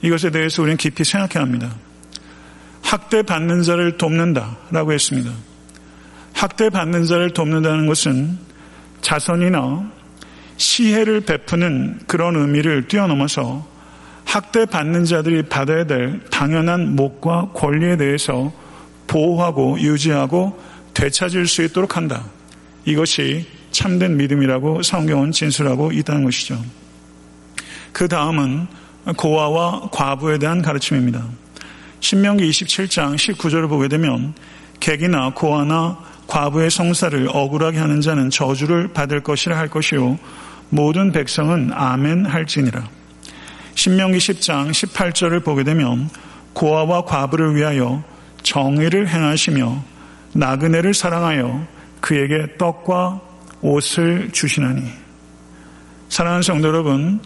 이것에 0.00 0.30
대해서 0.30 0.62
우리는 0.62 0.76
깊이 0.76 1.04
생각해야 1.04 1.44
합니다. 1.44 1.75
학대 2.83 3.23
받는 3.23 3.62
자를 3.62 3.97
돕는다라고 3.97 4.92
했습니다. 4.92 5.30
학대 6.33 6.71
받는 6.71 7.04
자를 7.04 7.30
돕는다는 7.30 7.87
것은 7.87 8.38
자선이나 9.00 9.90
시혜를 10.56 11.23
베푸는 11.23 12.00
그런 12.06 12.37
의미를 12.37 12.88
뛰어넘어서 12.88 13.66
학대 14.25 14.66
받는 14.66 15.04
자들이 15.04 15.42
받아야 15.45 15.85
될 15.85 16.21
당연한 16.30 16.97
목과 16.97 17.49
권리에 17.54 17.97
대해서 17.97 18.52
보호하고 19.06 19.80
유지하고 19.80 20.61
되찾을 20.95 21.47
수 21.47 21.62
있도록 21.62 21.97
한다. 21.97 22.25
이것이 22.85 23.47
참된 23.71 24.16
믿음이라고 24.16 24.83
성경은 24.83 25.33
진술하고 25.33 25.92
있다는 25.92 26.25
것이죠. 26.25 26.62
그 27.92 28.09
다음은 28.09 28.66
고아와 29.16 29.90
과부에 29.92 30.38
대한 30.38 30.62
가르침입니다. 30.62 31.25
신명기 32.00 32.49
27장 32.50 33.17
19절을 33.17 33.69
보게 33.69 33.88
되면 33.88 34.35
객이나 34.81 35.31
고아나 35.35 35.99
과부의 36.26 36.71
성사를 36.71 37.29
억울하게 37.33 37.79
하는 37.79 38.00
자는 38.00 38.31
저주를 38.31 38.88
받을 38.88 39.23
것이라 39.23 39.57
할 39.57 39.69
것이요 39.69 40.19
모든 40.69 41.12
백성은 41.12 41.71
아멘 41.73 42.26
할지니라. 42.26 42.88
신명기 43.75 44.19
10장 44.19 44.71
18절을 44.71 45.45
보게 45.45 45.62
되면 45.62 46.09
고아와 46.55 47.05
과부를 47.05 47.55
위하여 47.55 48.03
정의를 48.43 49.09
행하시며 49.09 49.85
나그네를 50.33 50.95
사랑하여 50.95 51.67
그에게 52.00 52.57
떡과 52.59 53.21
옷을 53.61 54.31
주시나니. 54.33 54.83
사랑하는 56.09 56.43
성도 56.43 56.69
여러분, 56.69 57.21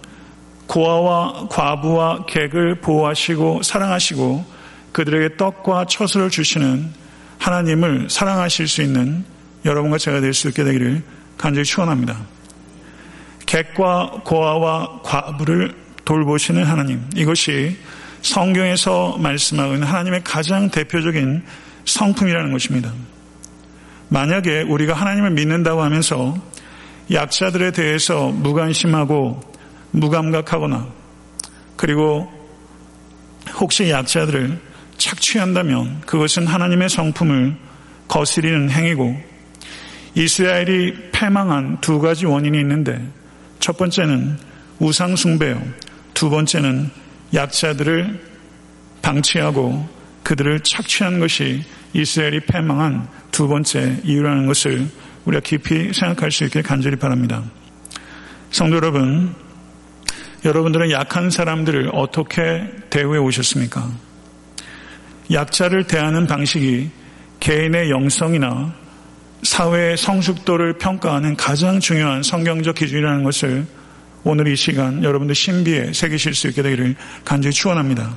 고아와 0.66 1.48
과부와 1.48 2.26
객을 2.26 2.76
보호하시고 2.76 3.62
사랑하시고 3.62 4.59
그들에게 4.92 5.36
떡과 5.36 5.86
처수를 5.86 6.30
주시는 6.30 6.90
하나님을 7.38 8.08
사랑하실 8.10 8.68
수 8.68 8.82
있는 8.82 9.24
여러분과 9.64 9.98
제가 9.98 10.20
될 10.20 10.34
수 10.34 10.48
있게 10.48 10.64
되기를 10.64 11.02
간절히 11.38 11.64
축원합니다. 11.64 12.18
객과 13.46 14.22
고아와 14.24 15.00
과부를 15.02 15.74
돌보시는 16.04 16.64
하나님 16.64 17.02
이것이 17.14 17.76
성경에서 18.22 19.16
말씀하고 19.18 19.74
있는 19.74 19.86
하나님의 19.86 20.22
가장 20.24 20.70
대표적인 20.70 21.42
성품이라는 21.84 22.52
것입니다. 22.52 22.92
만약에 24.08 24.62
우리가 24.62 24.94
하나님을 24.94 25.30
믿는다고 25.30 25.82
하면서 25.82 26.36
약자들에 27.10 27.72
대해서 27.72 28.28
무관심하고 28.28 29.40
무감각하거나 29.92 30.86
그리고 31.76 32.30
혹시 33.54 33.90
약자들을 33.90 34.69
착취한다면 35.00 36.02
그것은 36.02 36.46
하나님의 36.46 36.88
성품을 36.88 37.56
거스리는 38.06 38.70
행위고 38.70 39.20
이스라엘이 40.14 41.10
패망한 41.12 41.80
두 41.80 41.98
가지 41.98 42.26
원인이 42.26 42.58
있는데 42.60 43.00
첫 43.58 43.76
번째는 43.76 44.38
우상숭배요. 44.78 45.60
두 46.14 46.30
번째는 46.30 46.90
약자들을 47.32 48.20
방치하고 49.02 49.88
그들을 50.22 50.60
착취한 50.60 51.18
것이 51.18 51.64
이스라엘이 51.92 52.40
패망한 52.40 53.08
두 53.30 53.48
번째 53.48 54.00
이유라는 54.04 54.46
것을 54.46 54.86
우리가 55.24 55.40
깊이 55.40 55.92
생각할 55.92 56.30
수 56.30 56.44
있게 56.44 56.62
간절히 56.62 56.96
바랍니다. 56.96 57.42
성도 58.50 58.76
여러분, 58.76 59.34
여러분들은 60.44 60.90
약한 60.90 61.30
사람들을 61.30 61.90
어떻게 61.92 62.66
대우해 62.90 63.18
오셨습니까? 63.18 64.09
약자를 65.32 65.84
대하는 65.84 66.26
방식이 66.26 66.90
개인의 67.38 67.90
영성이나 67.90 68.74
사회의 69.42 69.96
성숙도를 69.96 70.78
평가하는 70.78 71.36
가장 71.36 71.80
중요한 71.80 72.22
성경적 72.22 72.74
기준이라는 72.74 73.22
것을 73.22 73.66
오늘 74.24 74.48
이 74.48 74.56
시간 74.56 75.02
여러분들 75.02 75.34
신비에 75.34 75.92
새기실 75.92 76.34
수 76.34 76.48
있게 76.48 76.62
되기를 76.62 76.96
간절히 77.24 77.54
축원합니다. 77.54 78.14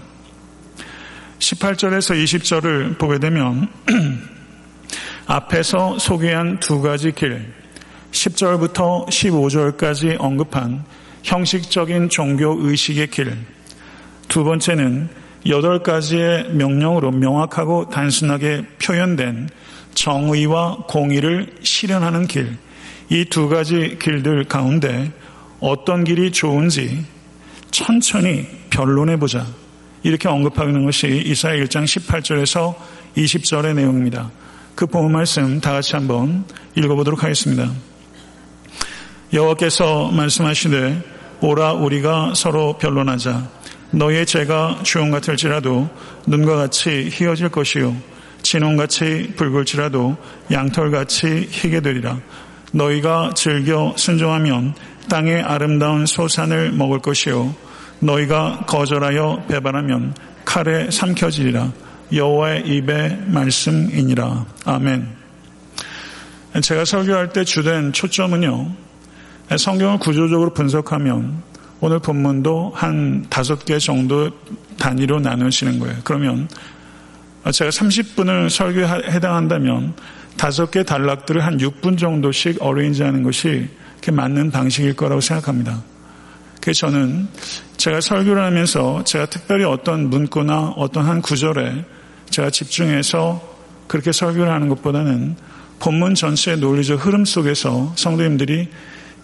18절에서 1.39 2.21
20절을 2.21 2.97
보게 2.97 3.19
되면 3.19 3.69
앞에서 5.27 5.99
소개한 5.99 6.59
두 6.59 6.81
가지 6.81 7.11
길, 7.11 7.53
10절부터 8.11 9.07
15절까지 9.07 10.17
언급한 10.19 10.83
형식적인 11.23 12.09
종교 12.09 12.57
의식의 12.59 13.07
길, 13.07 13.37
두 14.27 14.43
번째는 14.43 15.22
여덟 15.47 15.83
가지의 15.83 16.49
명령으로 16.51 17.11
명확하고 17.11 17.89
단순하게 17.89 18.65
표현된 18.81 19.49
정의와 19.93 20.85
공의를 20.87 21.55
실현하는 21.61 22.27
길, 22.27 22.57
이 23.09 23.25
두 23.25 23.49
가지 23.49 23.97
길들 24.01 24.45
가운데 24.45 25.11
어떤 25.59 26.03
길이 26.03 26.31
좋은지 26.31 27.05
천천히 27.71 28.47
변론해 28.69 29.17
보자. 29.17 29.45
이렇게 30.03 30.27
언급하는 30.27 30.83
것이 30.85 31.23
이사야 31.25 31.55
1장 31.63 31.85
18절에서 31.85 32.75
20절의 33.15 33.75
내용입니다. 33.75 34.31
그 34.75 34.85
본문 34.87 35.11
말씀 35.11 35.61
다 35.61 35.71
같이 35.73 35.95
한번 35.95 36.45
읽어보도록 36.75 37.23
하겠습니다. 37.23 37.71
여호와께서 39.31 40.11
말씀하시되 40.11 41.03
오라 41.41 41.73
우리가 41.73 42.33
서로 42.35 42.77
변론하자. 42.77 43.49
너의 43.93 44.25
죄가 44.25 44.79
주홍 44.81 45.11
같을지라도 45.11 45.87
눈과 46.25 46.55
같이 46.55 47.09
희어질 47.11 47.49
것이요 47.49 47.95
진홍같이 48.41 49.33
붉을지라도 49.37 50.17
양털같이 50.51 51.47
희게 51.49 51.79
되리라. 51.81 52.19
너희가 52.71 53.33
즐겨 53.35 53.93
순종하면 53.95 54.73
땅의 55.09 55.43
아름다운 55.43 56.05
소산을 56.05 56.71
먹을 56.71 56.99
것이요 56.99 57.55
너희가 57.99 58.65
거절하여 58.67 59.45
배반하면 59.47 60.15
칼에 60.43 60.89
삼켜지리라. 60.89 61.71
여호와의 62.11 62.63
입의 62.65 63.19
말씀이니라. 63.27 64.45
아멘. 64.65 65.07
제가 66.61 66.83
설교할 66.85 67.31
때 67.31 67.43
주된 67.43 67.93
초점은요. 67.93 68.71
성경을 69.57 69.99
구조적으로 69.99 70.53
분석하면 70.53 71.52
오늘 71.85 71.99
본문도 71.99 72.71
한 72.73 73.25
다섯 73.29 73.65
개 73.65 73.77
정도 73.77 74.29
단위로 74.79 75.19
나누시는 75.19 75.79
거예요. 75.79 75.97
그러면 76.05 76.47
제가 77.51 77.71
30분을 77.71 78.49
설교에 78.49 78.85
해당한다면 79.11 79.93
다섯 80.37 80.71
개 80.71 80.83
단락들을 80.83 81.45
한 81.45 81.57
6분 81.57 81.97
정도씩 81.97 82.61
어레인지 82.61 83.03
하는 83.03 83.21
것이 83.21 83.67
맞는 84.09 84.51
방식일 84.51 84.95
거라고 84.95 85.19
생각합니다. 85.19 85.83
그래서 86.61 86.87
저는 86.87 87.27
제가 87.75 87.99
설교를 87.99 88.41
하면서 88.41 89.03
제가 89.03 89.25
특별히 89.25 89.65
어떤 89.65 90.09
문구나 90.09 90.75
어떤 90.77 91.05
한 91.05 91.21
구절에 91.21 91.83
제가 92.29 92.49
집중해서 92.49 93.41
그렇게 93.87 94.13
설교를 94.13 94.49
하는 94.49 94.69
것보다는 94.69 95.35
본문 95.79 96.15
전체의 96.15 96.59
논리적 96.59 97.05
흐름 97.05 97.25
속에서 97.25 97.91
성도님들이 97.97 98.69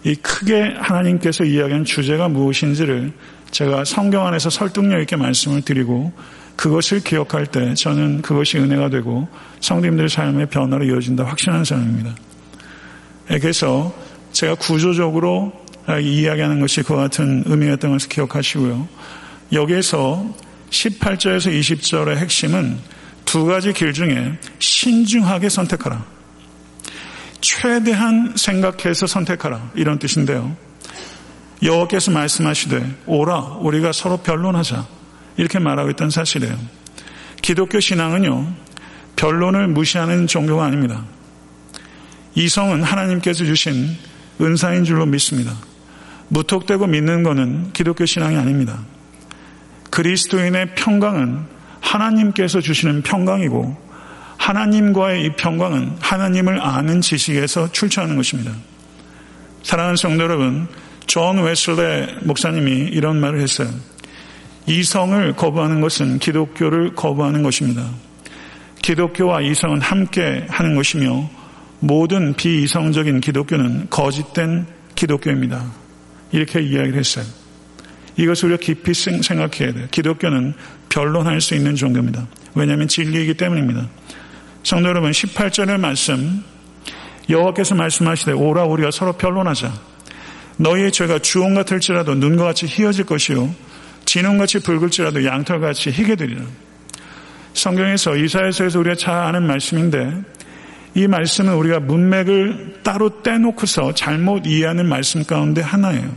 이 0.04 0.14
크게 0.14 0.74
하나님께서 0.78 1.44
이야기한 1.44 1.84
주제가 1.84 2.28
무엇인지를 2.28 3.12
제가 3.50 3.84
성경 3.84 4.26
안에서 4.26 4.48
설득력 4.48 5.00
있게 5.00 5.16
말씀을 5.16 5.62
드리고 5.62 6.12
그것을 6.56 7.00
기억할 7.00 7.46
때 7.46 7.74
저는 7.74 8.22
그것이 8.22 8.58
은혜가 8.58 8.90
되고 8.90 9.28
성도님들의 9.60 10.08
삶의 10.08 10.46
변화로 10.46 10.84
이어진다 10.84 11.24
확신하는 11.24 11.64
사람입니다. 11.64 12.14
예, 13.30 13.38
그래서 13.38 13.94
제가 14.32 14.54
구조적으로 14.56 15.52
이야기하는 15.88 16.60
것이 16.60 16.82
그와 16.82 17.02
같은 17.02 17.42
의미였던 17.46 17.92
것을 17.92 18.08
기억하시고요. 18.08 18.88
여기에서 19.52 20.24
18절에서 20.70 21.50
20절의 21.58 22.16
핵심은 22.16 22.78
두 23.24 23.44
가지 23.46 23.72
길 23.72 23.92
중에 23.92 24.38
신중하게 24.58 25.48
선택하라. 25.48 26.04
최대한 27.40 28.34
생각해서 28.36 29.06
선택하라. 29.06 29.70
이런 29.74 29.98
뜻인데요. 29.98 30.56
여호와께서 31.62 32.10
말씀하시되 32.10 33.02
오라 33.06 33.58
우리가 33.60 33.92
서로 33.92 34.18
변론하자. 34.18 34.86
이렇게 35.36 35.58
말하고 35.58 35.90
있던 35.90 36.10
사실이에요. 36.10 36.58
기독교 37.42 37.80
신앙은요. 37.80 38.52
변론을 39.16 39.68
무시하는 39.68 40.26
종교가 40.26 40.64
아닙니다. 40.64 41.04
이성은 42.34 42.82
하나님께서 42.82 43.44
주신 43.44 43.96
은사인 44.40 44.84
줄로 44.84 45.04
믿습니다. 45.06 45.52
무턱대고 46.28 46.86
믿는 46.86 47.22
것은 47.22 47.72
기독교 47.72 48.06
신앙이 48.06 48.36
아닙니다. 48.36 48.78
그리스도인의 49.90 50.74
평강은 50.76 51.44
하나님께서 51.80 52.60
주시는 52.60 53.02
평강이고 53.02 53.89
하나님과의 54.40 55.24
이 55.26 55.30
평강은 55.36 55.98
하나님을 56.00 56.60
아는 56.60 57.02
지식에서 57.02 57.70
출처하는 57.72 58.16
것입니다. 58.16 58.52
사랑하는 59.62 59.96
성도 59.96 60.24
여러분, 60.24 60.66
존 61.06 61.42
웨슬레 61.42 62.16
목사님이 62.22 62.88
이런 62.88 63.20
말을 63.20 63.40
했어요. 63.40 63.68
이성을 64.66 65.34
거부하는 65.36 65.82
것은 65.82 66.18
기독교를 66.18 66.94
거부하는 66.94 67.42
것입니다. 67.42 67.86
기독교와 68.80 69.42
이성은 69.42 69.82
함께 69.82 70.46
하는 70.48 70.74
것이며 70.74 71.28
모든 71.80 72.32
비이성적인 72.32 73.20
기독교는 73.20 73.88
거짓된 73.90 74.66
기독교입니다. 74.94 75.70
이렇게 76.32 76.62
이야기를 76.62 76.98
했어요. 76.98 77.26
이것을 78.16 78.48
우리가 78.48 78.62
깊이 78.62 78.94
생각해야 78.94 79.72
돼요. 79.74 79.86
기독교는 79.90 80.54
변론할 80.88 81.42
수 81.42 81.54
있는 81.54 81.74
종교입니다. 81.74 82.26
왜냐하면 82.54 82.88
진리이기 82.88 83.34
때문입니다. 83.34 83.86
성도 84.62 84.90
여러분 84.90 85.10
18절의 85.10 85.80
말씀 85.80 86.44
여호와께서 87.28 87.74
말씀하시되 87.74 88.32
오라 88.32 88.64
우리가 88.64 88.90
서로 88.90 89.14
변론하자. 89.14 89.72
너희의 90.58 90.92
죄가 90.92 91.20
주홍 91.20 91.54
같을지라도 91.54 92.14
눈과 92.14 92.44
같이 92.44 92.66
희어질 92.66 93.06
것이요 93.06 93.54
진홍같이 94.04 94.60
붉을지라도 94.60 95.24
양털같이 95.24 95.90
희게 95.90 96.16
되리라. 96.16 96.42
성경에서 97.54 98.16
이사야서에서 98.16 98.78
우리가 98.80 98.96
잘 98.96 99.14
아는 99.14 99.46
말씀인데 99.46 100.22
이 100.94 101.06
말씀은 101.06 101.54
우리가 101.54 101.80
문맥을 101.80 102.80
따로 102.82 103.22
떼놓고서 103.22 103.94
잘못 103.94 104.46
이해하는 104.46 104.86
말씀 104.86 105.24
가운데 105.24 105.62
하나예요. 105.62 106.10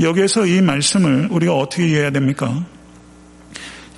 여기에서 0.00 0.46
이 0.46 0.60
말씀을 0.60 1.28
우리가 1.30 1.54
어떻게 1.54 1.86
이해해야 1.86 2.10
됩니까? 2.10 2.64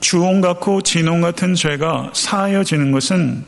주홍 0.05 0.43
같고 0.43 0.83
진홍 0.83 1.23
같은 1.23 1.55
죄가 1.55 2.11
사하여지는 2.13 2.93
것은 2.93 3.43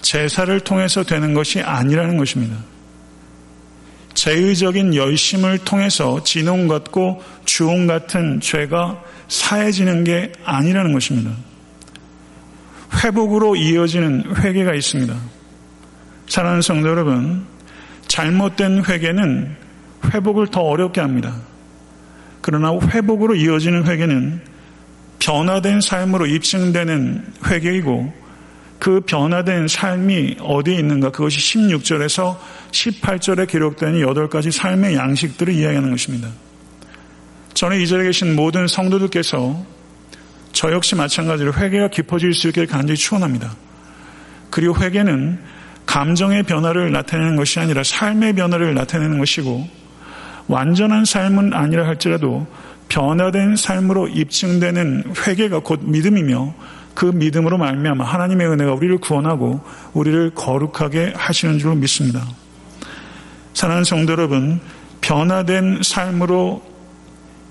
제사를 0.00 0.58
통해서 0.58 1.04
되는 1.04 1.32
것이 1.32 1.60
아니라는 1.60 2.16
것입니다. 2.16 2.56
제의적인 4.14 4.96
열심을 4.96 5.58
통해서 5.58 6.24
진홍 6.24 6.66
같고 6.66 7.22
주홍 7.44 7.86
같은 7.86 8.40
죄가 8.40 9.00
사해지는 9.28 10.02
게 10.02 10.32
아니라는 10.44 10.92
것입니다. 10.92 11.30
회복으로 13.04 13.54
이어지는 13.54 14.34
회개가 14.38 14.74
있습니다. 14.74 15.14
사랑하는 16.26 16.62
성도 16.62 16.88
여러분, 16.88 17.46
잘못된 18.08 18.84
회개는 18.86 19.54
회복을 20.12 20.48
더 20.48 20.62
어렵게 20.62 21.00
합니다. 21.00 21.36
그러나 22.40 22.72
회복으로 22.72 23.36
이어지는 23.36 23.86
회개는 23.86 24.57
변화된 25.18 25.80
삶으로 25.80 26.26
입증되는 26.26 27.24
회개이고 27.46 28.12
그 28.78 29.00
변화된 29.00 29.66
삶이 29.68 30.36
어디에 30.40 30.76
있는가 30.76 31.10
그것이 31.10 31.38
16절에서 31.38 32.38
18절에 32.70 33.48
기록된 33.48 33.94
8가지 33.94 34.52
삶의 34.52 34.94
양식들을 34.94 35.52
이야기하는 35.52 35.90
것입니다. 35.90 36.28
저는 37.54 37.80
이 37.80 37.86
자리에 37.88 38.04
계신 38.04 38.36
모든 38.36 38.68
성도들께서 38.68 39.66
저 40.52 40.72
역시 40.72 40.94
마찬가지로 40.94 41.52
회개가 41.54 41.88
깊어질 41.88 42.32
수 42.34 42.48
있게 42.48 42.66
간절히 42.66 42.96
축원합니다. 42.96 43.54
그리고 44.50 44.76
회개는 44.76 45.38
감정의 45.86 46.44
변화를 46.44 46.92
나타내는 46.92 47.36
것이 47.36 47.58
아니라 47.58 47.82
삶의 47.82 48.34
변화를 48.34 48.74
나타내는 48.74 49.18
것이고 49.18 49.68
완전한 50.46 51.04
삶은 51.04 51.52
아니라 51.52 51.86
할지라도 51.86 52.46
변화된 52.88 53.56
삶으로 53.56 54.08
입증되는 54.08 55.14
회개가 55.26 55.60
곧 55.60 55.80
믿음이며 55.82 56.54
그 56.94 57.06
믿음으로 57.06 57.58
말미암아 57.58 58.04
하나님의 58.04 58.48
은혜가 58.48 58.72
우리를 58.74 58.98
구원하고 58.98 59.60
우리를 59.92 60.30
거룩하게 60.34 61.12
하시는 61.16 61.58
줄 61.58 61.76
믿습니다. 61.76 62.26
사랑하는 63.54 63.84
성도 63.84 64.12
여러분, 64.12 64.60
변화된 65.00 65.80
삶으로 65.82 66.62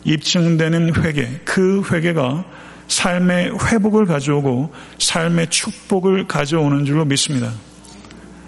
입증되는 0.04 0.96
회개, 0.96 1.30
그 1.46 1.82
회개가 1.92 2.46
삶의 2.88 3.52
회복을 3.66 4.06
가져오고 4.06 4.74
삶의 5.00 5.50
축복을 5.50 6.28
가져오는 6.28 6.86
줄로 6.86 7.06
믿습니다. 7.06 7.52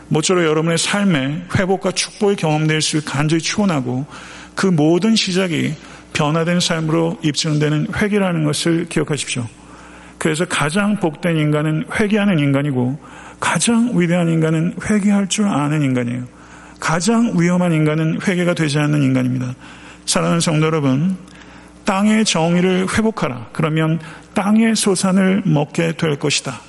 모쪼록 0.08 0.44
여러분의 0.44 0.78
삶에 0.78 1.44
회복과 1.56 1.92
축복이 1.92 2.36
경험될 2.36 2.82
수 2.82 3.04
간절히 3.04 3.42
추원하고 3.42 4.06
그 4.56 4.66
모든 4.68 5.16
시작이 5.16 5.76
변화된 6.20 6.60
삶으로 6.60 7.18
입증되는 7.24 7.88
회개라는 7.96 8.44
것을 8.44 8.88
기억하십시오. 8.90 9.48
그래서 10.18 10.44
가장 10.44 10.98
복된 10.98 11.38
인간은 11.38 11.86
회개하는 11.98 12.40
인간이고 12.40 13.00
가장 13.40 13.98
위대한 13.98 14.28
인간은 14.28 14.76
회개할 14.84 15.30
줄 15.30 15.48
아는 15.48 15.82
인간이에요. 15.82 16.26
가장 16.78 17.32
위험한 17.40 17.72
인간은 17.72 18.20
회개가 18.28 18.54
되지 18.54 18.80
않는 18.80 19.02
인간입니다. 19.02 19.54
사랑하는 20.06 20.42
성도 20.42 20.66
여러분, 20.66 21.16
땅의 21.86 22.26
정의를 22.26 22.88
회복하라. 22.90 23.52
그러면 23.54 24.02
땅의 24.34 24.76
소산을 24.76 25.44
먹게 25.46 25.94
될 25.94 26.20
것이다. 26.20 26.60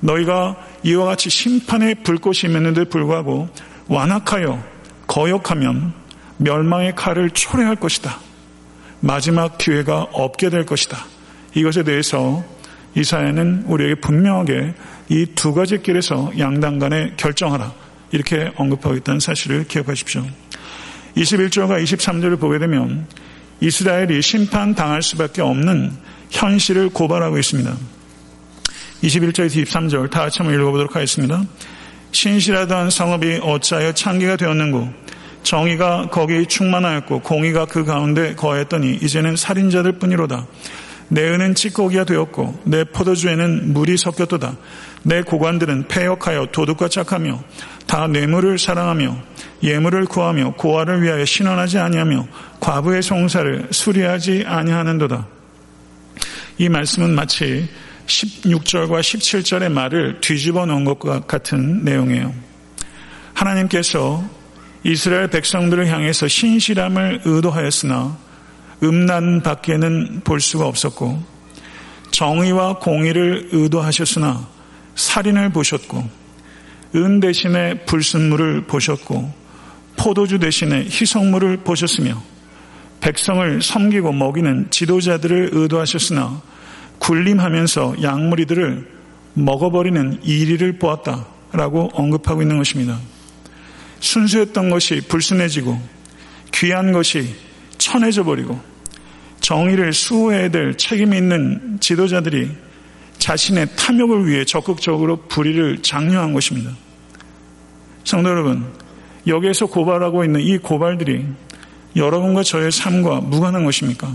너희가 0.00 0.54
이와 0.82 1.06
같이 1.06 1.30
심판의 1.30 2.02
불꽃이 2.02 2.40
있는데 2.44 2.84
불구하고 2.84 3.48
완악하여 3.88 4.62
거역하면 5.06 5.94
멸망의 6.36 6.94
칼을 6.94 7.30
초래할 7.30 7.76
것이다. 7.76 8.25
마지막 9.00 9.58
기회가 9.58 10.02
없게 10.12 10.50
될 10.50 10.66
것이다. 10.66 11.04
이것에 11.54 11.82
대해서 11.82 12.44
이사야는 12.94 13.64
우리에게 13.66 13.96
분명하게 13.96 14.74
이 15.08 15.26
두 15.34 15.54
가지 15.54 15.80
길에서 15.80 16.32
양당 16.38 16.78
간에 16.78 17.12
결정하라. 17.16 17.72
이렇게 18.12 18.50
언급하고 18.56 18.96
있다는 18.96 19.20
사실을 19.20 19.64
기억하십시오. 19.66 20.24
21절과 21.16 21.82
23절을 21.82 22.40
보게 22.40 22.58
되면 22.58 23.06
이스라엘이 23.60 24.20
심판당할 24.22 25.02
수밖에 25.02 25.42
없는 25.42 25.92
현실을 26.30 26.90
고발하고 26.90 27.38
있습니다. 27.38 27.74
21절에서 29.02 29.64
23절 29.64 30.10
다 30.10 30.20
같이 30.20 30.38
한번 30.38 30.58
읽어보도록 30.60 30.96
하겠습니다. 30.96 31.44
신실하던 32.12 32.90
성읍이 32.90 33.40
어찌하여 33.42 33.92
창기가 33.92 34.36
되었는고 34.36 34.90
정의가 35.46 36.08
거기 36.10 36.44
충만하였고 36.44 37.20
공의가 37.20 37.66
그 37.66 37.84
가운데 37.84 38.34
거했더니 38.34 38.98
이제는 39.00 39.36
살인자들 39.36 39.92
뿐이로다. 39.92 40.44
내 41.08 41.22
은은 41.22 41.54
찌꺼기가 41.54 42.02
되었고 42.02 42.62
내 42.64 42.82
포도주에는 42.82 43.72
물이 43.72 43.96
섞였도다. 43.96 44.56
내 45.04 45.22
고관들은 45.22 45.86
폐역하여 45.86 46.48
도둑과 46.50 46.88
짝하며 46.88 47.44
다 47.86 48.08
뇌물을 48.08 48.58
사랑하며 48.58 49.16
예물을 49.62 50.06
구하며 50.06 50.54
고아를 50.54 51.04
위하여 51.04 51.24
신원하지 51.24 51.78
아니하며 51.78 52.26
과부의 52.58 53.02
송사를 53.02 53.68
수리하지 53.70 54.42
아니하는도다. 54.48 55.28
이 56.58 56.68
말씀은 56.68 57.14
마치 57.14 57.68
16절과 58.06 59.00
17절의 59.00 59.70
말을 59.70 60.20
뒤집어 60.20 60.66
놓은 60.66 60.84
것과 60.84 61.20
같은 61.20 61.84
내용이에요. 61.84 62.34
하나님께서 63.32 64.35
이스라엘 64.88 65.26
백성들을 65.26 65.88
향해서 65.88 66.28
신실함을 66.28 67.22
의도하였으나 67.24 68.16
음란 68.84 69.42
밖에는 69.42 70.20
볼 70.22 70.40
수가 70.40 70.64
없었고 70.68 71.20
정의와 72.12 72.78
공의를 72.78 73.48
의도하셨으나 73.50 74.46
살인을 74.94 75.48
보셨고 75.48 76.08
은 76.94 77.18
대신에 77.18 77.84
불순물을 77.86 78.66
보셨고 78.68 79.34
포도주 79.96 80.38
대신에 80.38 80.84
희석물을 80.84 81.64
보셨으며 81.64 82.22
백성을 83.00 83.60
섬기고 83.60 84.12
먹이는 84.12 84.68
지도자들을 84.70 85.50
의도하셨으나 85.52 86.40
군림하면서 87.00 88.02
양무리들을 88.04 88.88
먹어버리는 89.34 90.20
이리를 90.22 90.78
보았다라고 90.78 91.90
언급하고 91.92 92.42
있는 92.42 92.58
것입니다. 92.58 93.00
순수했던 94.00 94.70
것이 94.70 95.00
불순해지고 95.08 95.80
귀한 96.54 96.92
것이 96.92 97.34
천해져 97.78 98.24
버리고 98.24 98.60
정의를 99.40 99.92
수호해야 99.92 100.48
될 100.50 100.76
책임 100.76 101.14
있는 101.14 101.78
지도자들이 101.80 102.50
자신의 103.18 103.68
탐욕을 103.76 104.26
위해 104.26 104.44
적극적으로 104.44 105.22
불의를 105.28 105.82
장려한 105.82 106.32
것입니다. 106.32 106.70
성도 108.04 108.30
여러분, 108.30 108.64
여기에서 109.26 109.66
고발하고 109.66 110.24
있는 110.24 110.40
이 110.40 110.58
고발들이 110.58 111.24
여러분과 111.96 112.42
저의 112.42 112.70
삶과 112.70 113.20
무관한 113.22 113.64
것입니까? 113.64 114.12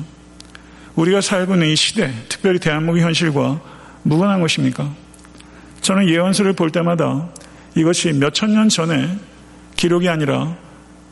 우리가 0.96 1.22
살고 1.22 1.54
있는 1.56 1.68
이 1.70 1.76
시대, 1.76 2.14
특별히 2.30 2.60
대한민국의 2.60 3.04
현실과 3.04 3.60
무관한 4.04 4.42
것입니까? 4.42 4.94
저는 5.82 6.10
예언서를 6.10 6.54
볼 6.54 6.70
때마다 6.72 7.30
이것이 7.76 8.14
몇 8.14 8.34
천 8.34 8.54
년 8.54 8.70
전에 8.70 9.18
기록이 9.82 10.08
아니라 10.10 10.56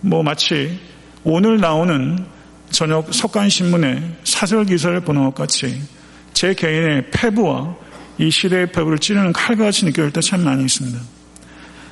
뭐 0.01 0.21
마치 0.21 0.79
오늘 1.23 1.59
나오는 1.59 2.23
저녁 2.69 3.11
석간신문의 3.11 4.17
사설 4.23 4.63
기사를 4.63 4.99
보는 4.99 5.23
것 5.23 5.33
같이 5.33 5.81
제 6.33 6.53
개인의 6.53 7.09
패부와 7.09 7.75
이 8.19 8.29
시대의 8.29 8.71
패부를 8.71 8.99
찌르는 8.99 9.33
칼같이 9.33 9.85
느껴질 9.85 10.13
때 10.13 10.21
참 10.21 10.43
많이 10.43 10.63
있습니다. 10.65 10.99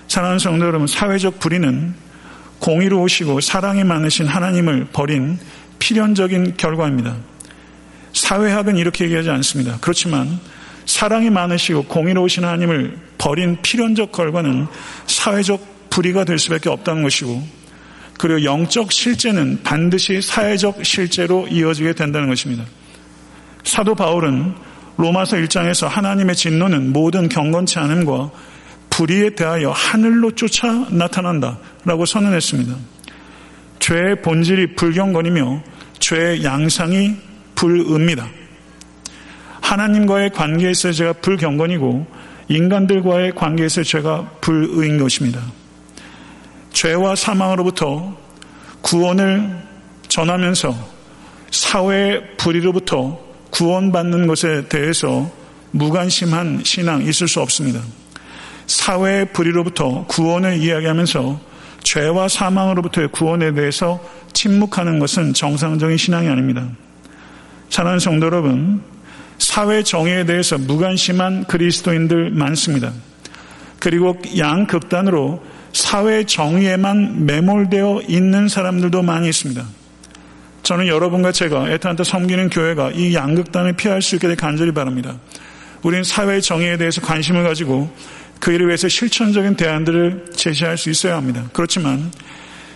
사랑하는 0.07 0.37
성도 0.37 0.67
여러분, 0.67 0.85
사회적 0.85 1.39
불의는 1.39 1.95
공의로우시고 2.59 3.41
사랑이 3.41 3.83
많으신 3.83 4.27
하나님을 4.27 4.89
버린 4.93 5.39
필연적인 5.79 6.57
결과입니다. 6.57 7.15
사회학은 8.13 8.77
이렇게 8.77 9.05
얘기하지 9.05 9.31
않습니다. 9.31 9.79
그렇지만 9.81 10.39
사랑이 10.85 11.31
많으시고 11.31 11.85
공의로우신 11.85 12.43
하나님을 12.43 12.99
버린 13.17 13.57
필연적 13.63 14.11
결과는 14.11 14.67
사회적 15.07 15.76
불의가 15.97 16.25
될 16.25 16.37
수밖에 16.37 16.69
없다는 16.69 17.01
것이고 17.01 17.43
그리고 18.19 18.43
영적 18.43 18.91
실제는 18.91 19.61
반드시 19.63 20.21
사회적 20.21 20.85
실제로 20.85 21.47
이어지게 21.47 21.93
된다는 21.93 22.29
것입니다. 22.29 22.65
사도 23.63 23.95
바울은 23.95 24.53
로마서 24.97 25.37
1장에서 25.37 25.87
하나님의 25.87 26.35
진노는 26.35 26.93
모든 26.93 27.29
경건치 27.29 27.79
않음과 27.79 28.29
불의에 28.91 29.31
대하여 29.31 29.71
하늘로 29.71 30.31
쫓아 30.35 30.67
나타난다 30.91 31.57
라고 31.83 32.05
선언했습니다. 32.05 32.75
죄의 33.79 34.21
본질이 34.21 34.75
불경건이며 34.75 35.63
죄의 35.97 36.43
양상이 36.43 37.15
불의입니다. 37.55 38.27
하나님과의 39.61 40.29
관계에서 40.31 40.91
제가 40.91 41.13
불경건이고 41.13 42.05
인간들과의 42.49 43.33
관계에서 43.33 43.81
제가 43.81 44.37
불의인 44.41 44.99
것입니다. 44.99 45.41
죄와 46.77 47.15
사망으로부터 47.15 48.15
구원을 48.83 49.63
전하면서 50.09 50.75
사회의 51.49 52.21
불의로부터 52.37 53.19
구원받는 53.49 54.27
것에 54.27 54.67
대해서 54.67 55.27
무관심한 55.71 56.61
신앙 56.63 57.01
있을 57.01 57.27
수 57.27 57.41
없습니다. 57.41 57.81
사회의 58.67 59.25
불의로부터 59.33 60.05
구원을 60.05 60.57
이야기하면서 60.57 61.39
죄와 61.81 62.27
사망으로부터의 62.27 63.07
구원에 63.07 63.53
대해서 63.53 63.99
침묵하는 64.33 64.99
것은 64.99 65.33
정상적인 65.33 65.97
신앙이 65.97 66.29
아닙니다. 66.29 66.69
사랑하는 67.71 67.99
성도 67.99 68.27
여러분, 68.27 68.83
사회 69.39 69.81
정의에 69.81 70.25
대해서 70.25 70.59
무관심한 70.59 71.45
그리스도인들 71.45 72.29
많습니다. 72.29 72.93
그리고 73.79 74.15
양극단으로 74.37 75.56
사회 75.73 76.23
정의에만 76.23 77.25
매몰되어 77.25 78.01
있는 78.07 78.47
사람들도 78.47 79.01
많이 79.01 79.29
있습니다. 79.29 79.65
저는 80.63 80.87
여러분과 80.87 81.31
제가 81.31 81.71
애타한테 81.71 82.03
섬기는 82.03 82.49
교회가 82.49 82.91
이 82.91 83.15
양극단을 83.15 83.73
피할 83.73 84.01
수 84.01 84.15
있게 84.15 84.35
간절히 84.35 84.73
바랍니다. 84.73 85.17
우리는 85.83 86.03
사회 86.03 86.41
정의에 86.41 86.77
대해서 86.77 86.99
관심을 87.01 87.43
가지고 87.43 87.89
그 88.39 88.51
일을 88.51 88.67
위해서 88.67 88.87
실천적인 88.87 89.55
대안들을 89.55 90.27
제시할 90.35 90.77
수 90.77 90.89
있어야 90.89 91.15
합니다. 91.15 91.49
그렇지만 91.53 92.11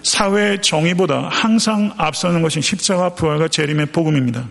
사회 0.04 0.60
정의보다 0.62 1.28
항상 1.30 1.94
앞서는 1.98 2.42
것이 2.42 2.62
십자가 2.62 3.14
부활과 3.14 3.48
재림의 3.48 3.88
복음입니다. 3.88 4.48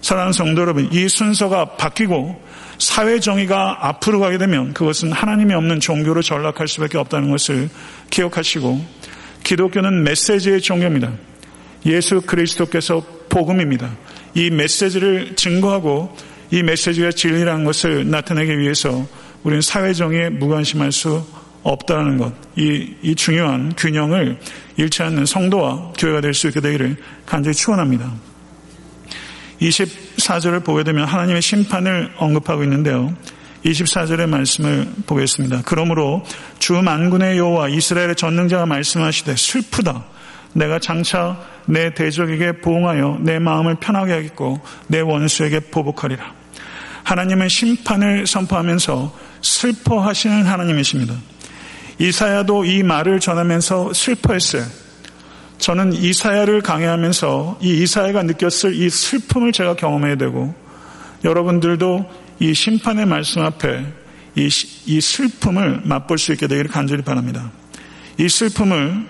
사랑하는 0.00 0.32
성도 0.32 0.62
여러분, 0.62 0.88
이 0.92 1.08
순서가 1.08 1.76
바뀌고 1.76 2.40
사회 2.78 3.18
정의가 3.18 3.88
앞으로 3.88 4.20
가게 4.20 4.38
되면 4.38 4.72
그것은 4.72 5.12
하나님이 5.12 5.54
없는 5.54 5.80
종교로 5.80 6.22
전락할 6.22 6.68
수밖에 6.68 6.96
없다는 6.98 7.30
것을 7.30 7.68
기억하시고 8.10 8.84
기독교는 9.44 10.04
메시지의 10.04 10.60
종교입니다. 10.60 11.12
예수 11.86 12.20
그리스도께서 12.20 13.02
복음입니다. 13.28 13.90
이 14.34 14.50
메시지를 14.50 15.34
증거하고 15.36 16.14
이 16.50 16.62
메시지가 16.62 17.12
진리라는 17.12 17.64
것을 17.64 18.08
나타내기 18.08 18.58
위해서 18.58 19.06
우리는 19.42 19.60
사회 19.60 19.92
정의에 19.92 20.30
무관심할 20.30 20.92
수 20.92 21.24
없다는 21.62 22.18
것, 22.18 22.32
이, 22.56 22.94
이 23.02 23.14
중요한 23.14 23.74
균형을 23.76 24.38
잃지 24.76 25.02
않는 25.02 25.26
성도와 25.26 25.92
교회가 25.98 26.20
될 26.20 26.32
수 26.32 26.48
있게 26.48 26.60
되기를 26.60 26.96
간절히 27.26 27.54
축원합니다. 27.54 28.27
24절을 29.60 30.64
보게 30.64 30.84
되면 30.84 31.06
하나님의 31.06 31.42
심판을 31.42 32.12
언급하고 32.16 32.62
있는데요. 32.64 33.14
24절의 33.64 34.28
말씀을 34.28 34.88
보겠습니다. 35.06 35.62
그러므로 35.64 36.24
주 36.58 36.74
만군의 36.74 37.38
여호와 37.38 37.68
이스라엘의 37.68 38.14
전능자가 38.14 38.66
말씀하시되 38.66 39.34
슬프다. 39.36 40.04
내가 40.52 40.78
장차 40.78 41.40
내 41.66 41.92
대적에게 41.92 42.60
보응하여 42.60 43.18
내 43.20 43.38
마음을 43.38 43.74
편하게 43.76 44.12
하겠고 44.12 44.60
내 44.86 45.00
원수에게 45.00 45.60
보복하리라. 45.60 46.34
하나님은 47.04 47.48
심판을 47.48 48.26
선포하면서 48.26 49.18
슬퍼하시는 49.42 50.44
하나님이십니다. 50.46 51.14
이사야도 51.98 52.64
이 52.64 52.82
말을 52.82 53.18
전하면서 53.18 53.92
슬퍼했어요. 53.92 54.87
저는 55.58 55.92
이사야를 55.92 56.62
강해하면서 56.62 57.58
이 57.60 57.82
이사야가 57.82 58.22
느꼈을 58.22 58.74
이 58.74 58.88
슬픔을 58.88 59.52
제가 59.52 59.74
경험해야 59.74 60.16
되고 60.16 60.54
여러분들도 61.24 62.08
이 62.40 62.54
심판의 62.54 63.06
말씀 63.06 63.42
앞에 63.42 63.84
이, 64.36 64.48
이 64.86 65.00
슬픔을 65.00 65.82
맛볼 65.84 66.18
수 66.18 66.32
있게 66.32 66.46
되기를 66.46 66.70
간절히 66.70 67.02
바랍니다. 67.02 67.50
이 68.18 68.28
슬픔을 68.28 69.06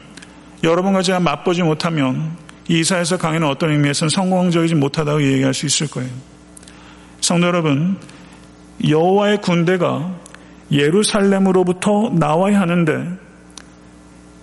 여러분과 0.64 1.02
제가 1.02 1.20
맛보지 1.20 1.62
못하면 1.62 2.36
이 2.68 2.80
이사에서 2.80 3.18
강의는 3.18 3.46
어떤 3.46 3.70
의미에서는 3.70 4.08
성공적이지 4.08 4.74
못하다고 4.74 5.22
얘기할 5.22 5.54
수 5.54 5.66
있을 5.66 5.88
거예요. 5.88 6.10
성도 7.20 7.46
여러분, 7.46 7.98
여호와의 8.86 9.40
군대가 9.40 10.14
예루살렘으로부터 10.70 12.10
나와야 12.14 12.60
하는데 12.60 13.08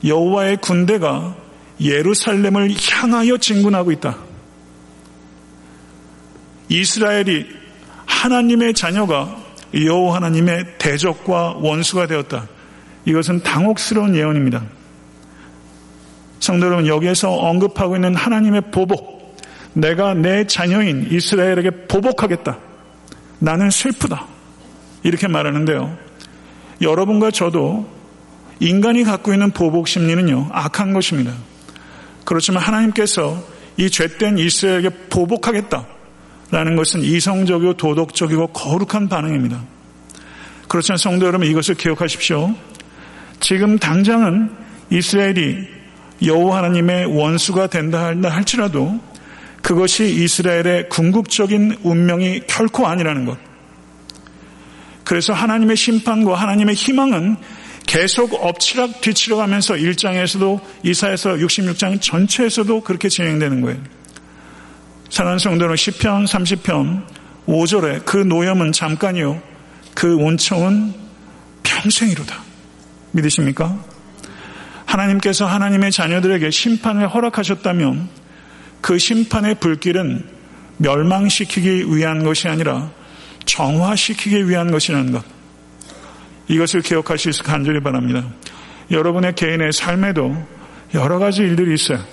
여호와의 0.04 0.58
군대가 0.58 1.36
예루살렘을 1.80 2.74
향하여 2.92 3.38
진군하고 3.38 3.92
있다. 3.92 4.18
이스라엘이 6.70 7.48
하나님의 8.06 8.74
자녀가 8.74 9.36
여호와 9.74 10.16
하나님의 10.16 10.78
대적과 10.78 11.56
원수가 11.60 12.08
되었다. 12.08 12.48
이것은 13.06 13.44
당혹스러운 13.44 14.16
예언입니다. 14.16 14.64
성도 16.40 16.68
여러분 16.68 16.88
여기에서 16.88 17.32
언급하고 17.34 17.96
있는 17.96 18.16
하나님의 18.16 18.62
보복 18.72 19.36
내가 19.74 20.14
내 20.14 20.48
자녀인 20.48 21.08
이스라엘에게 21.12 21.88
보복하겠다. 21.88 22.58
나는 23.40 23.70
슬프다. 23.70 24.26
이렇게 25.04 25.28
말하는데요. 25.28 25.98
여러분과 26.82 27.32
저도 27.32 27.88
인간이 28.60 29.04
갖고 29.04 29.34
있는 29.34 29.52
보복 29.52 29.88
심리는요, 29.88 30.50
악한 30.52 30.94
것입니다. 30.94 31.34
그렇지만 32.26 32.62
하나님께서 32.62 33.42
이 33.78 33.90
죄된 33.90 34.38
이스라엘에게 34.38 34.90
보복하겠다. 35.10 35.88
라는 36.52 36.76
것은 36.76 37.02
이성적이고 37.02 37.74
도덕적이고 37.74 38.48
거룩한 38.48 39.10
반응입니다. 39.10 39.64
그렇지만 40.68 40.98
성도 40.98 41.26
여러분 41.26 41.48
이것을 41.48 41.76
기억하십시오. 41.76 42.54
지금 43.40 43.80
당장은 43.80 44.52
이스라엘이 44.92 45.68
여호와 46.24 46.58
하나님의 46.58 47.06
원수가 47.06 47.68
된다 47.68 48.14
할지라도 48.24 49.00
그것이 49.62 50.06
이스라엘의 50.06 50.90
궁극적인 50.90 51.80
운명이 51.84 52.42
결코 52.48 52.88
아니라는 52.88 53.26
것. 53.26 53.38
그래서 55.04 55.34
하나님의 55.34 55.76
심판과 55.76 56.36
하나님의 56.36 56.76
희망은 56.76 57.38
계속 57.86 58.34
엎치락 58.34 59.02
뒤치락 59.02 59.40
하면서 59.40 59.76
1장에서도 59.76 60.60
이사에서 60.84 61.36
66장 61.36 62.02
전체에서도 62.02 62.82
그렇게 62.82 63.10
진행되는 63.10 63.62
거예요. 63.62 63.80
사랑하는 65.10 65.40
성도는 65.40 65.76
10편, 65.76 66.28
30편, 66.28 67.06
5절에 67.48 68.06
그 68.06 68.18
노염은 68.18 68.72
잠깐이요. 68.72 69.42
그 69.94 70.16
온청은 70.16 70.94
평생이로다. 71.64 72.44
믿으십니까? 73.12 73.84
하나님께서 74.86 75.46
하나님의 75.46 75.92
자녀들에게 75.92 76.50
심판을 76.50 77.08
허락하셨다면 77.08 78.10
그 78.82 78.98
심판의 78.98 79.56
불길은 79.56 80.30
멸망시키기 80.78 81.96
위한 81.96 82.24
것이 82.24 82.48
아니라 82.48 82.92
정화시키기 83.46 84.50
위한 84.50 84.72
것이라는 84.72 85.12
것. 85.12 85.24
이것을 86.48 86.82
기억하실 86.82 87.34
수 87.34 87.44
간절히 87.44 87.80
바랍니다. 87.80 88.26
여러분의 88.92 89.34
개인의 89.36 89.74
삶에도 89.74 90.36
여러 90.94 91.20
가지 91.20 91.42
일들이 91.42 91.74
있어요. 91.74 92.04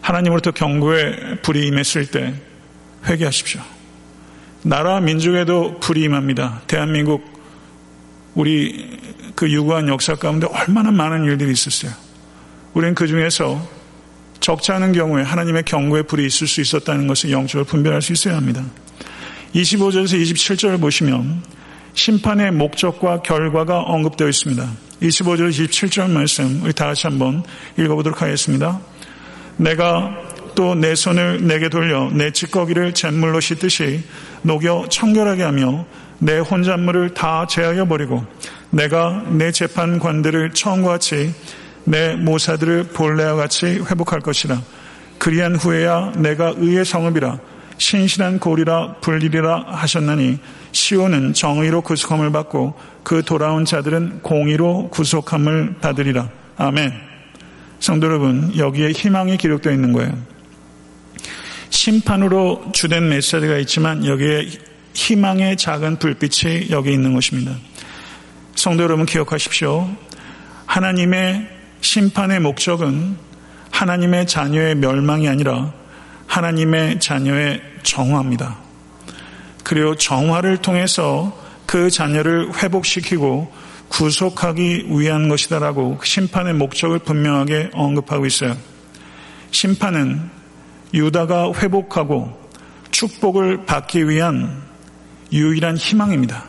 하나님으로부터 0.00 0.50
경고에 0.52 1.36
불이 1.42 1.66
임했을 1.66 2.06
때 2.06 2.34
회개하십시오. 3.06 3.60
나라 4.62 5.00
민족에도 5.00 5.78
불이 5.80 6.02
임합니다. 6.02 6.62
대한민국 6.66 7.24
우리 8.34 8.98
그 9.34 9.50
유구한 9.50 9.88
역사 9.88 10.14
가운데 10.14 10.46
얼마나 10.46 10.90
많은 10.90 11.24
일들이 11.24 11.52
있었어요. 11.52 11.92
우리는 12.74 12.94
그 12.94 13.06
중에서 13.06 13.66
적지 14.40 14.72
않은 14.72 14.92
경우에 14.92 15.22
하나님의 15.22 15.64
경고에 15.64 16.02
불이 16.02 16.26
있을 16.26 16.46
수 16.46 16.60
있었다는 16.60 17.06
것을 17.06 17.30
영적으로 17.30 17.64
분별할 17.64 18.02
수 18.02 18.12
있어야 18.12 18.36
합니다. 18.36 18.64
25절에서 19.54 20.20
27절을 20.20 20.80
보시면 20.80 21.42
심판의 21.98 22.52
목적과 22.52 23.22
결과가 23.22 23.80
언급되어 23.80 24.28
있습니다. 24.28 24.64
25절 25.02 25.50
27절 25.50 26.08
말씀 26.08 26.62
우리 26.62 26.72
다 26.72 26.86
같이 26.86 27.08
한번 27.08 27.42
읽어보도록 27.76 28.22
하겠습니다. 28.22 28.80
내가 29.56 30.14
또 30.54 30.76
내 30.76 30.94
손을 30.94 31.44
내게 31.44 31.68
돌려 31.68 32.08
내 32.12 32.30
찌꺼기를 32.30 32.94
잿물로 32.94 33.40
씻듯이 33.40 34.04
녹여 34.42 34.86
청결하게 34.88 35.42
하며 35.42 35.86
내 36.20 36.38
혼잣물을 36.38 37.14
다 37.14 37.46
제하여 37.48 37.86
버리고 37.86 38.24
내가 38.70 39.24
내 39.30 39.50
재판관들을 39.50 40.52
처음과 40.52 40.88
같이 40.90 41.34
내 41.82 42.14
모사들을 42.14 42.90
본래와 42.94 43.34
같이 43.34 43.66
회복할 43.66 44.20
것이라 44.20 44.62
그리한 45.18 45.56
후에야 45.56 46.12
내가 46.16 46.54
의의 46.56 46.84
성읍이라 46.84 47.38
신실한 47.78 48.40
고리라 48.40 48.96
불리리라 49.00 49.66
하셨나니 49.68 50.38
시온은 50.72 51.32
정의로 51.32 51.80
구속함을 51.82 52.30
받고 52.32 52.74
그 53.02 53.22
돌아온 53.22 53.64
자들은 53.64 54.20
공의로 54.22 54.90
구속함을 54.90 55.76
받으리라. 55.80 56.28
아멘. 56.56 56.92
성도 57.80 58.08
여러분, 58.08 58.52
여기에 58.56 58.90
희망이 58.90 59.36
기록되어 59.36 59.72
있는 59.72 59.92
거예요. 59.92 60.12
심판으로 61.70 62.72
주된 62.72 63.08
메시지가 63.08 63.58
있지만 63.58 64.04
여기에 64.04 64.48
희망의 64.94 65.56
작은 65.56 65.98
불빛이 65.98 66.70
여기 66.70 66.92
있는 66.92 67.14
것입니다. 67.14 67.52
성도 68.56 68.82
여러분 68.82 69.06
기억하십시오. 69.06 69.88
하나님의 70.66 71.48
심판의 71.80 72.40
목적은 72.40 73.16
하나님의 73.70 74.26
자녀의 74.26 74.74
멸망이 74.74 75.28
아니라 75.28 75.72
하나님의 76.28 77.00
자녀의 77.00 77.60
정화입니다. 77.82 78.58
그리고 79.64 79.96
정화를 79.96 80.58
통해서 80.58 81.36
그 81.66 81.90
자녀를 81.90 82.62
회복시키고 82.62 83.52
구속하기 83.88 84.86
위한 84.90 85.28
것이다라고 85.28 85.98
그 85.98 86.06
심판의 86.06 86.54
목적을 86.54 87.00
분명하게 87.00 87.70
언급하고 87.72 88.26
있어요. 88.26 88.56
심판은 89.50 90.30
유다가 90.94 91.52
회복하고 91.52 92.38
축복을 92.90 93.66
받기 93.66 94.08
위한 94.08 94.62
유일한 95.32 95.76
희망입니다. 95.76 96.44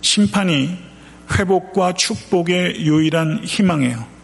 심판이 0.00 0.76
회복과 1.38 1.92
축복의 1.94 2.80
유일한 2.80 3.44
희망이에요. 3.44 4.17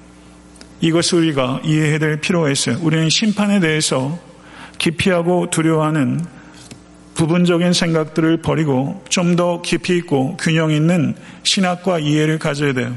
이것을 0.80 1.18
우리가 1.18 1.60
이해해야 1.64 1.98
될 1.98 2.20
필요가 2.20 2.50
있어요. 2.50 2.78
우리는 2.80 3.08
심판에 3.08 3.60
대해서 3.60 4.18
기피하고 4.78 5.50
두려워하는 5.50 6.24
부분적인 7.14 7.72
생각들을 7.72 8.38
버리고 8.38 9.02
좀 9.08 9.36
더 9.36 9.62
깊이 9.62 9.96
있고 9.98 10.36
균형 10.36 10.70
있는 10.70 11.14
신학과 11.42 11.98
이해를 11.98 12.38
가져야 12.38 12.72
돼요. 12.72 12.94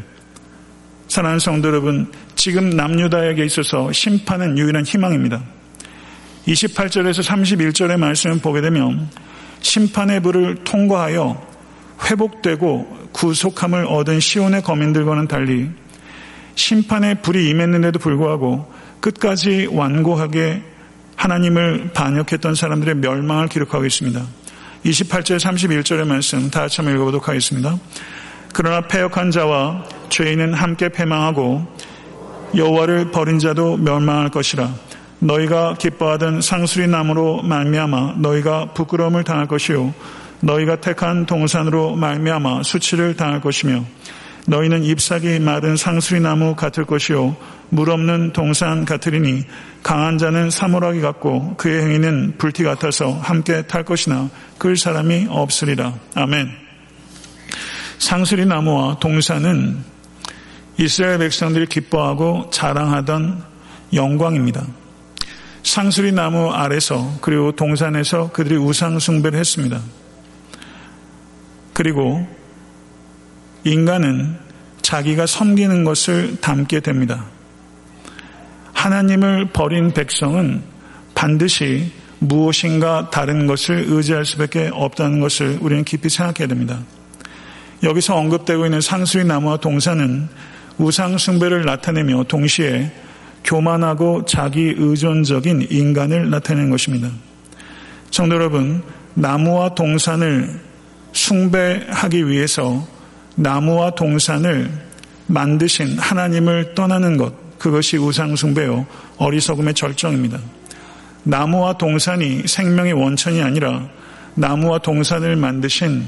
사랑하는 1.08 1.40
성도 1.40 1.70
여러분, 1.70 2.12
지금 2.36 2.70
남유다에게 2.70 3.46
있어서 3.46 3.92
심판은 3.92 4.58
유일한 4.58 4.84
희망입니다. 4.86 5.42
28절에서 6.48 7.24
31절의 7.24 7.98
말씀을 7.98 8.40
보게 8.40 8.62
되면 8.62 9.10
심판의 9.62 10.22
불을 10.22 10.64
통과하여 10.64 11.46
회복되고 12.10 13.10
구속함을 13.14 13.86
얻은 13.86 14.20
시온의 14.20 14.62
거민들과는 14.62 15.28
달리 15.28 15.70
심판의 16.58 17.22
불이 17.22 17.50
임했는데도 17.50 18.00
불구하고 18.00 18.70
끝까지 19.00 19.70
완고하게 19.72 20.64
하나님을 21.16 21.92
반역했던 21.94 22.56
사람들의 22.56 22.96
멸망을 22.96 23.48
기록하고 23.48 23.86
있습니다. 23.86 24.22
28절 24.84 25.40
31절의 25.40 26.06
말씀 26.06 26.50
다 26.50 26.62
같이 26.62 26.78
한번 26.78 26.96
읽어보도록 26.96 27.28
하겠습니다. 27.30 27.78
그러나 28.54 28.82
패역한 28.82 29.32
자와 29.32 29.86
죄인은 30.10 30.54
함께 30.54 30.90
패망하고 30.90 31.66
여호와를 32.56 33.12
버린 33.12 33.40
자도 33.40 33.78
멸망할 33.78 34.30
것이라. 34.30 34.74
너희가 35.20 35.76
기뻐하던 35.76 36.42
상수리 36.42 36.88
나무로 36.88 37.42
말미암아 37.44 38.16
너희가 38.18 38.74
부끄러움을 38.74 39.24
당할 39.24 39.48
것이요 39.48 39.94
너희가 40.42 40.80
택한 40.80 41.26
동산으로 41.26 41.96
말미암아 41.96 42.64
수치를 42.64 43.16
당할 43.16 43.42
것이며 43.42 43.84
너희는 44.48 44.86
잎사귀 44.86 45.40
마른 45.40 45.76
상수리 45.76 46.22
나무 46.22 46.56
같을 46.56 46.86
것이요 46.86 47.36
물 47.70 47.90
없는 47.90 48.32
동산 48.32 48.86
같으리니 48.86 49.44
강한 49.84 50.18
자는 50.18 50.50
사물하기 50.50 51.02
같고 51.02 51.56
그의 51.58 51.84
행위는 51.84 52.36
불티 52.38 52.64
같아서 52.64 53.12
함께 53.12 53.64
탈 53.64 53.84
것이나 53.84 54.30
끌 54.58 54.78
사람이 54.78 55.28
없으리라. 55.30 55.94
아멘. 56.16 56.50
상수리 58.00 58.46
나무와 58.46 58.98
동산은 59.00 59.84
이스라엘 60.78 61.18
백성들이 61.18 61.66
기뻐하고 61.66 62.50
자랑하던 62.50 63.44
영광입니다. 63.94 64.66
상수리 65.64 66.14
나무 66.14 66.52
아래서 66.52 67.18
그리고 67.20 67.52
동산에서 67.52 68.32
그들이 68.32 68.56
우상 68.56 69.00
숭배를 69.00 69.38
했습니다. 69.38 69.82
그리고 71.74 72.37
인간은 73.64 74.38
자기가 74.82 75.26
섬기는 75.26 75.84
것을 75.84 76.38
담게 76.40 76.80
됩니다. 76.80 77.26
하나님을 78.74 79.50
버린 79.50 79.92
백성은 79.92 80.62
반드시 81.14 81.92
무엇인가 82.20 83.10
다른 83.10 83.48
것을 83.48 83.86
의지할 83.88 84.26
수밖에 84.26 84.70
없다는 84.72 85.20
것을 85.20 85.58
우리는 85.62 85.84
깊이 85.84 86.10
생각해야 86.10 86.48
됩니다. 86.48 86.80
여기서 87.84 88.16
언급되고 88.16 88.66
있는 88.66 88.82
상수리 88.82 89.24
나무와 89.24 89.58
동산은 89.58 90.30
우상 90.78 91.18
숭배를 91.18 91.66
나타내며 91.66 92.24
동시에 92.24 92.92
교만하고 93.44 94.26
자기 94.26 94.74
의존적인 94.78 95.68
인간을 95.70 96.30
나타내는 96.30 96.70
것입니다. 96.70 97.10
성도 98.12 98.36
여러분, 98.36 98.84
나무와 99.14 99.74
동산을 99.76 100.60
숭배하기 101.14 102.28
위해서 102.28 102.88
나무와 103.38 103.92
동산을 103.92 104.70
만드신 105.28 106.00
하나님을 106.00 106.74
떠나는 106.74 107.18
것, 107.18 107.60
그것이 107.60 107.98
우상숭배요, 107.98 108.88
어리석음의 109.18 109.76
절정입니다. 109.76 110.40
나무와 111.24 111.78
동산이 111.78 112.48
생명의 112.48 112.94
원천이 112.94 113.42
아니라 113.42 113.88
나무와 114.34 114.80
동산을 114.80 115.36
만드신 115.36 116.06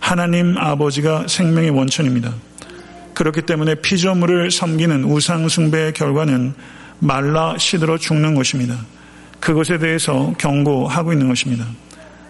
하나님 0.00 0.56
아버지가 0.58 1.26
생명의 1.28 1.70
원천입니다. 1.70 2.34
그렇기 3.14 3.42
때문에 3.42 3.76
피조물을 3.76 4.50
섬기는 4.50 5.04
우상숭배의 5.04 5.92
결과는 5.92 6.54
말라 6.98 7.56
시들어 7.58 7.96
죽는 7.96 8.34
것입니다. 8.34 8.76
그것에 9.38 9.78
대해서 9.78 10.34
경고하고 10.38 11.12
있는 11.12 11.28
것입니다. 11.28 11.64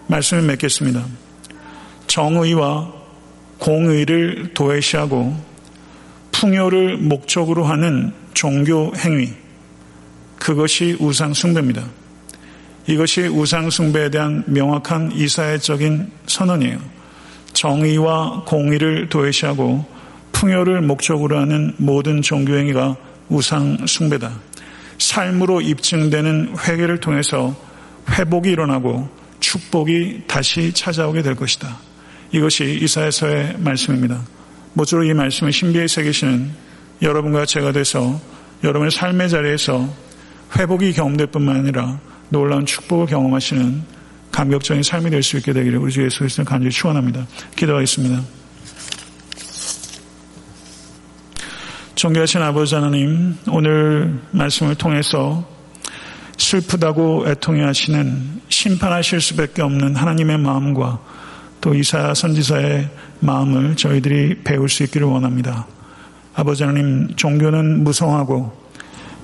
말씀을 0.07 0.43
맺겠습니다. 0.43 1.03
정의와 2.05 2.92
공의를 3.63 4.51
도외시하고 4.53 5.33
풍요를 6.33 6.97
목적으로 6.97 7.63
하는 7.63 8.11
종교 8.33 8.93
행위, 8.97 9.31
그것이 10.37 10.97
우상숭배입니다. 10.99 11.85
이것이 12.87 13.21
우상숭배에 13.21 14.09
대한 14.09 14.43
명확한 14.47 15.13
이사회적인 15.13 16.11
선언이에요. 16.27 16.77
정의와 17.53 18.43
공의를 18.45 19.07
도외시하고 19.07 19.85
풍요를 20.33 20.81
목적으로 20.81 21.39
하는 21.39 21.73
모든 21.77 22.21
종교 22.21 22.57
행위가 22.57 22.97
우상숭배다. 23.29 24.41
삶으로 24.97 25.61
입증되는 25.61 26.55
회개를 26.67 26.99
통해서 26.99 27.55
회복이 28.09 28.49
일어나고 28.49 29.07
축복이 29.39 30.23
다시 30.27 30.73
찾아오게 30.73 31.21
될 31.21 31.35
것이다. 31.35 31.92
이것이 32.33 32.79
이사야서의 32.81 33.57
말씀입니다. 33.59 34.19
모쪼록 34.73 35.07
이 35.07 35.13
말씀을 35.13 35.53
신비에 35.53 35.87
새기시는 35.87 36.51
여러분과 37.03 37.45
제가 37.45 37.71
돼서 37.71 38.19
여러분의 38.63 38.91
삶의 38.91 39.29
자리에서 39.29 39.87
회복이 40.57 40.93
경험될 40.93 41.27
뿐만 41.27 41.57
아니라 41.57 41.99
놀라운 42.29 42.65
축복을 42.65 43.05
경험하시는 43.05 43.83
감격적인 44.31 44.81
삶이 44.81 45.11
될 45.11 45.21
수 45.21 45.37
있게 45.37 45.53
되기를 45.53 45.77
우리 45.77 45.91
주 45.91 46.03
예수 46.03 46.19
그리스도를 46.19 46.45
간절히 46.45 46.71
축원합니다. 46.71 47.27
기도하겠습니다. 47.55 48.23
존귀하신 51.93 52.41
아버지 52.41 52.73
하나님, 52.73 53.37
오늘 53.47 54.19
말씀을 54.31 54.73
통해서 54.75 55.47
슬프다고 56.37 57.25
애통해 57.27 57.61
하시는 57.61 58.41
심판하실 58.49 59.21
수밖에 59.21 59.61
없는 59.61 59.95
하나님의 59.95 60.39
마음과 60.39 60.99
또 61.63 61.73
이사야 61.73 62.13
선지자의 62.13 62.89
마음을 63.21 63.77
저희들이 63.77 64.41
배울 64.43 64.67
수 64.67 64.83
있기를 64.83 65.07
원합니다. 65.07 65.65
아버지 66.35 66.61
하나님, 66.61 67.07
종교는 67.15 67.85
무성하고 67.85 68.51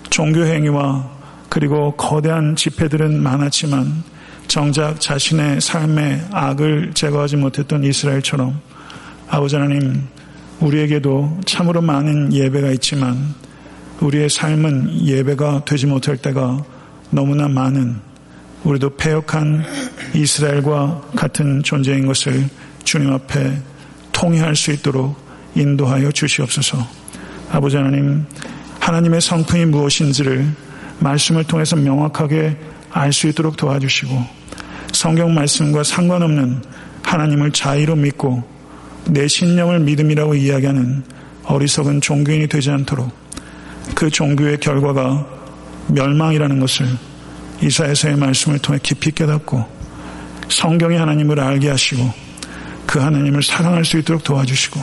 종교 0.10 0.46
행위와 0.46 1.12
그리고 1.50 1.98
거대한 1.98 2.56
집회들은 2.56 3.22
많았지만 3.22 4.04
정작 4.48 5.02
자신의 5.02 5.60
삶의 5.60 6.28
악을 6.32 6.94
제거하지 6.94 7.36
못했던 7.36 7.84
이스라엘처럼 7.84 8.58
아버지 9.28 9.58
하나님, 9.58 10.08
우리에게도 10.62 11.42
참으로 11.46 11.82
많은 11.82 12.32
예배가 12.32 12.72
있지만 12.72 13.36
우리의 14.00 14.30
삶은 14.30 15.06
예배가 15.06 15.66
되지 15.66 15.88
못할 15.88 16.16
때가 16.16 16.64
너무나 17.10 17.50
많은 17.50 18.09
우리도 18.64 18.96
폐역한 18.98 19.64
이스라엘과 20.14 21.02
같은 21.16 21.64
존재인 21.64 22.06
것을 22.06 22.50
주님 22.84 23.12
앞에 23.14 23.58
통해할 24.12 24.56
수 24.56 24.72
있도록 24.72 25.18
인도하여 25.56 26.12
주시옵소서. 26.12 26.78
아버지 27.52 27.78
하나님, 27.78 28.26
하나님의 28.80 29.22
성품이 29.22 29.66
무엇인지를 29.66 30.46
말씀을 31.00 31.44
통해서 31.46 31.76
명확하게 31.76 32.58
알 32.92 33.14
수 33.14 33.28
있도록 33.28 33.56
도와주시고 33.56 34.26
성경 34.92 35.34
말씀과 35.34 35.84
상관없는 35.84 36.62
하나님을 37.04 37.52
자의로 37.52 37.96
믿고 37.96 38.44
내 39.06 39.28
신념을 39.28 39.80
믿음이라고 39.82 40.36
이야기하는 40.36 41.04
어리석은 41.46 42.02
종교인이 42.02 42.48
되지 42.48 42.72
않도록 42.72 43.12
그 43.96 44.10
종교의 44.10 44.60
결과가 44.60 45.28
멸망이라는 45.88 46.60
것을 46.60 46.88
이사에서의 47.62 48.16
말씀을 48.16 48.60
통해 48.60 48.80
깊이 48.82 49.12
깨닫고 49.12 49.66
성경의 50.50 50.98
하나님을 50.98 51.40
알게 51.40 51.70
하시고 51.70 52.12
그 52.88 53.00
하나님을 53.00 53.44
사랑할 53.44 53.86
수 53.86 53.98
있도록 54.00 54.24
도와주시고 54.24 54.82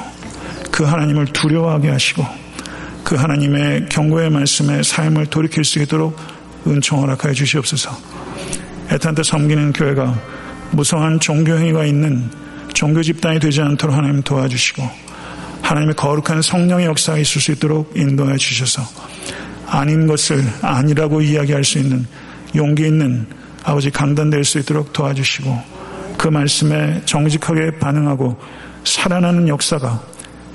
그 0.70 0.84
하나님을 0.84 1.26
두려워하게 1.26 1.90
하시고 1.90 2.24
그 3.02 3.14
하나님의 3.14 3.86
경고의 3.88 4.30
말씀에 4.30 4.82
삶을 4.82 5.26
돌이킬 5.26 5.64
수 5.64 5.80
있도록 5.80 6.16
은총 6.66 7.00
허락하여 7.02 7.32
주시옵소서. 7.32 7.90
애탄테 8.90 9.22
섬기는 9.22 9.72
교회가 9.72 10.20
무성한 10.72 11.20
종교 11.20 11.56
행위가 11.56 11.84
있는 11.84 12.30
종교 12.74 13.02
집단이 13.02 13.40
되지 13.40 13.62
않도록 13.62 13.96
하나님 13.96 14.22
도와주시고 14.22 14.88
하나님의 15.62 15.96
거룩한 15.96 16.42
성령의 16.42 16.86
역사가 16.86 17.18
있을 17.18 17.40
수 17.40 17.52
있도록 17.52 17.92
인도해 17.96 18.36
주셔서 18.36 18.82
아닌 19.66 20.06
것을 20.06 20.44
아니라고 20.62 21.22
이야기할 21.22 21.64
수 21.64 21.78
있는 21.78 22.06
용기 22.56 22.86
있는 22.86 23.26
아버지 23.64 23.90
강단될 23.90 24.44
수 24.44 24.58
있도록 24.58 24.92
도와주시고 24.92 25.76
그 26.18 26.28
말씀에 26.28 27.02
정직하게 27.04 27.78
반응하고 27.78 28.36
살아나는 28.84 29.48
역사가 29.48 30.02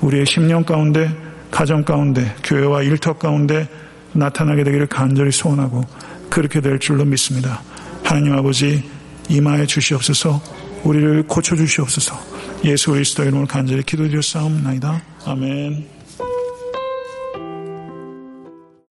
우리의 0.00 0.26
심령 0.26 0.64
가운데 0.64 1.10
가정 1.50 1.84
가운데 1.84 2.34
교회와 2.42 2.82
일터 2.82 3.12
가운데 3.14 3.68
나타나게 4.12 4.64
되기를 4.64 4.86
간절히 4.86 5.30
소원하고 5.30 5.82
그렇게 6.28 6.60
될 6.60 6.78
줄로 6.78 7.04
믿습니다. 7.04 7.62
하나님 8.02 8.34
아버지 8.34 8.82
이마에 9.28 9.66
주시옵소서 9.66 10.42
우리를 10.82 11.24
고쳐 11.28 11.54
주시옵소서 11.54 12.18
예수 12.64 12.90
그리스도 12.90 13.22
이름으로 13.22 13.46
간절히 13.46 13.82
기도드렸사옵나이다. 13.82 15.02
아멘. 15.26 16.01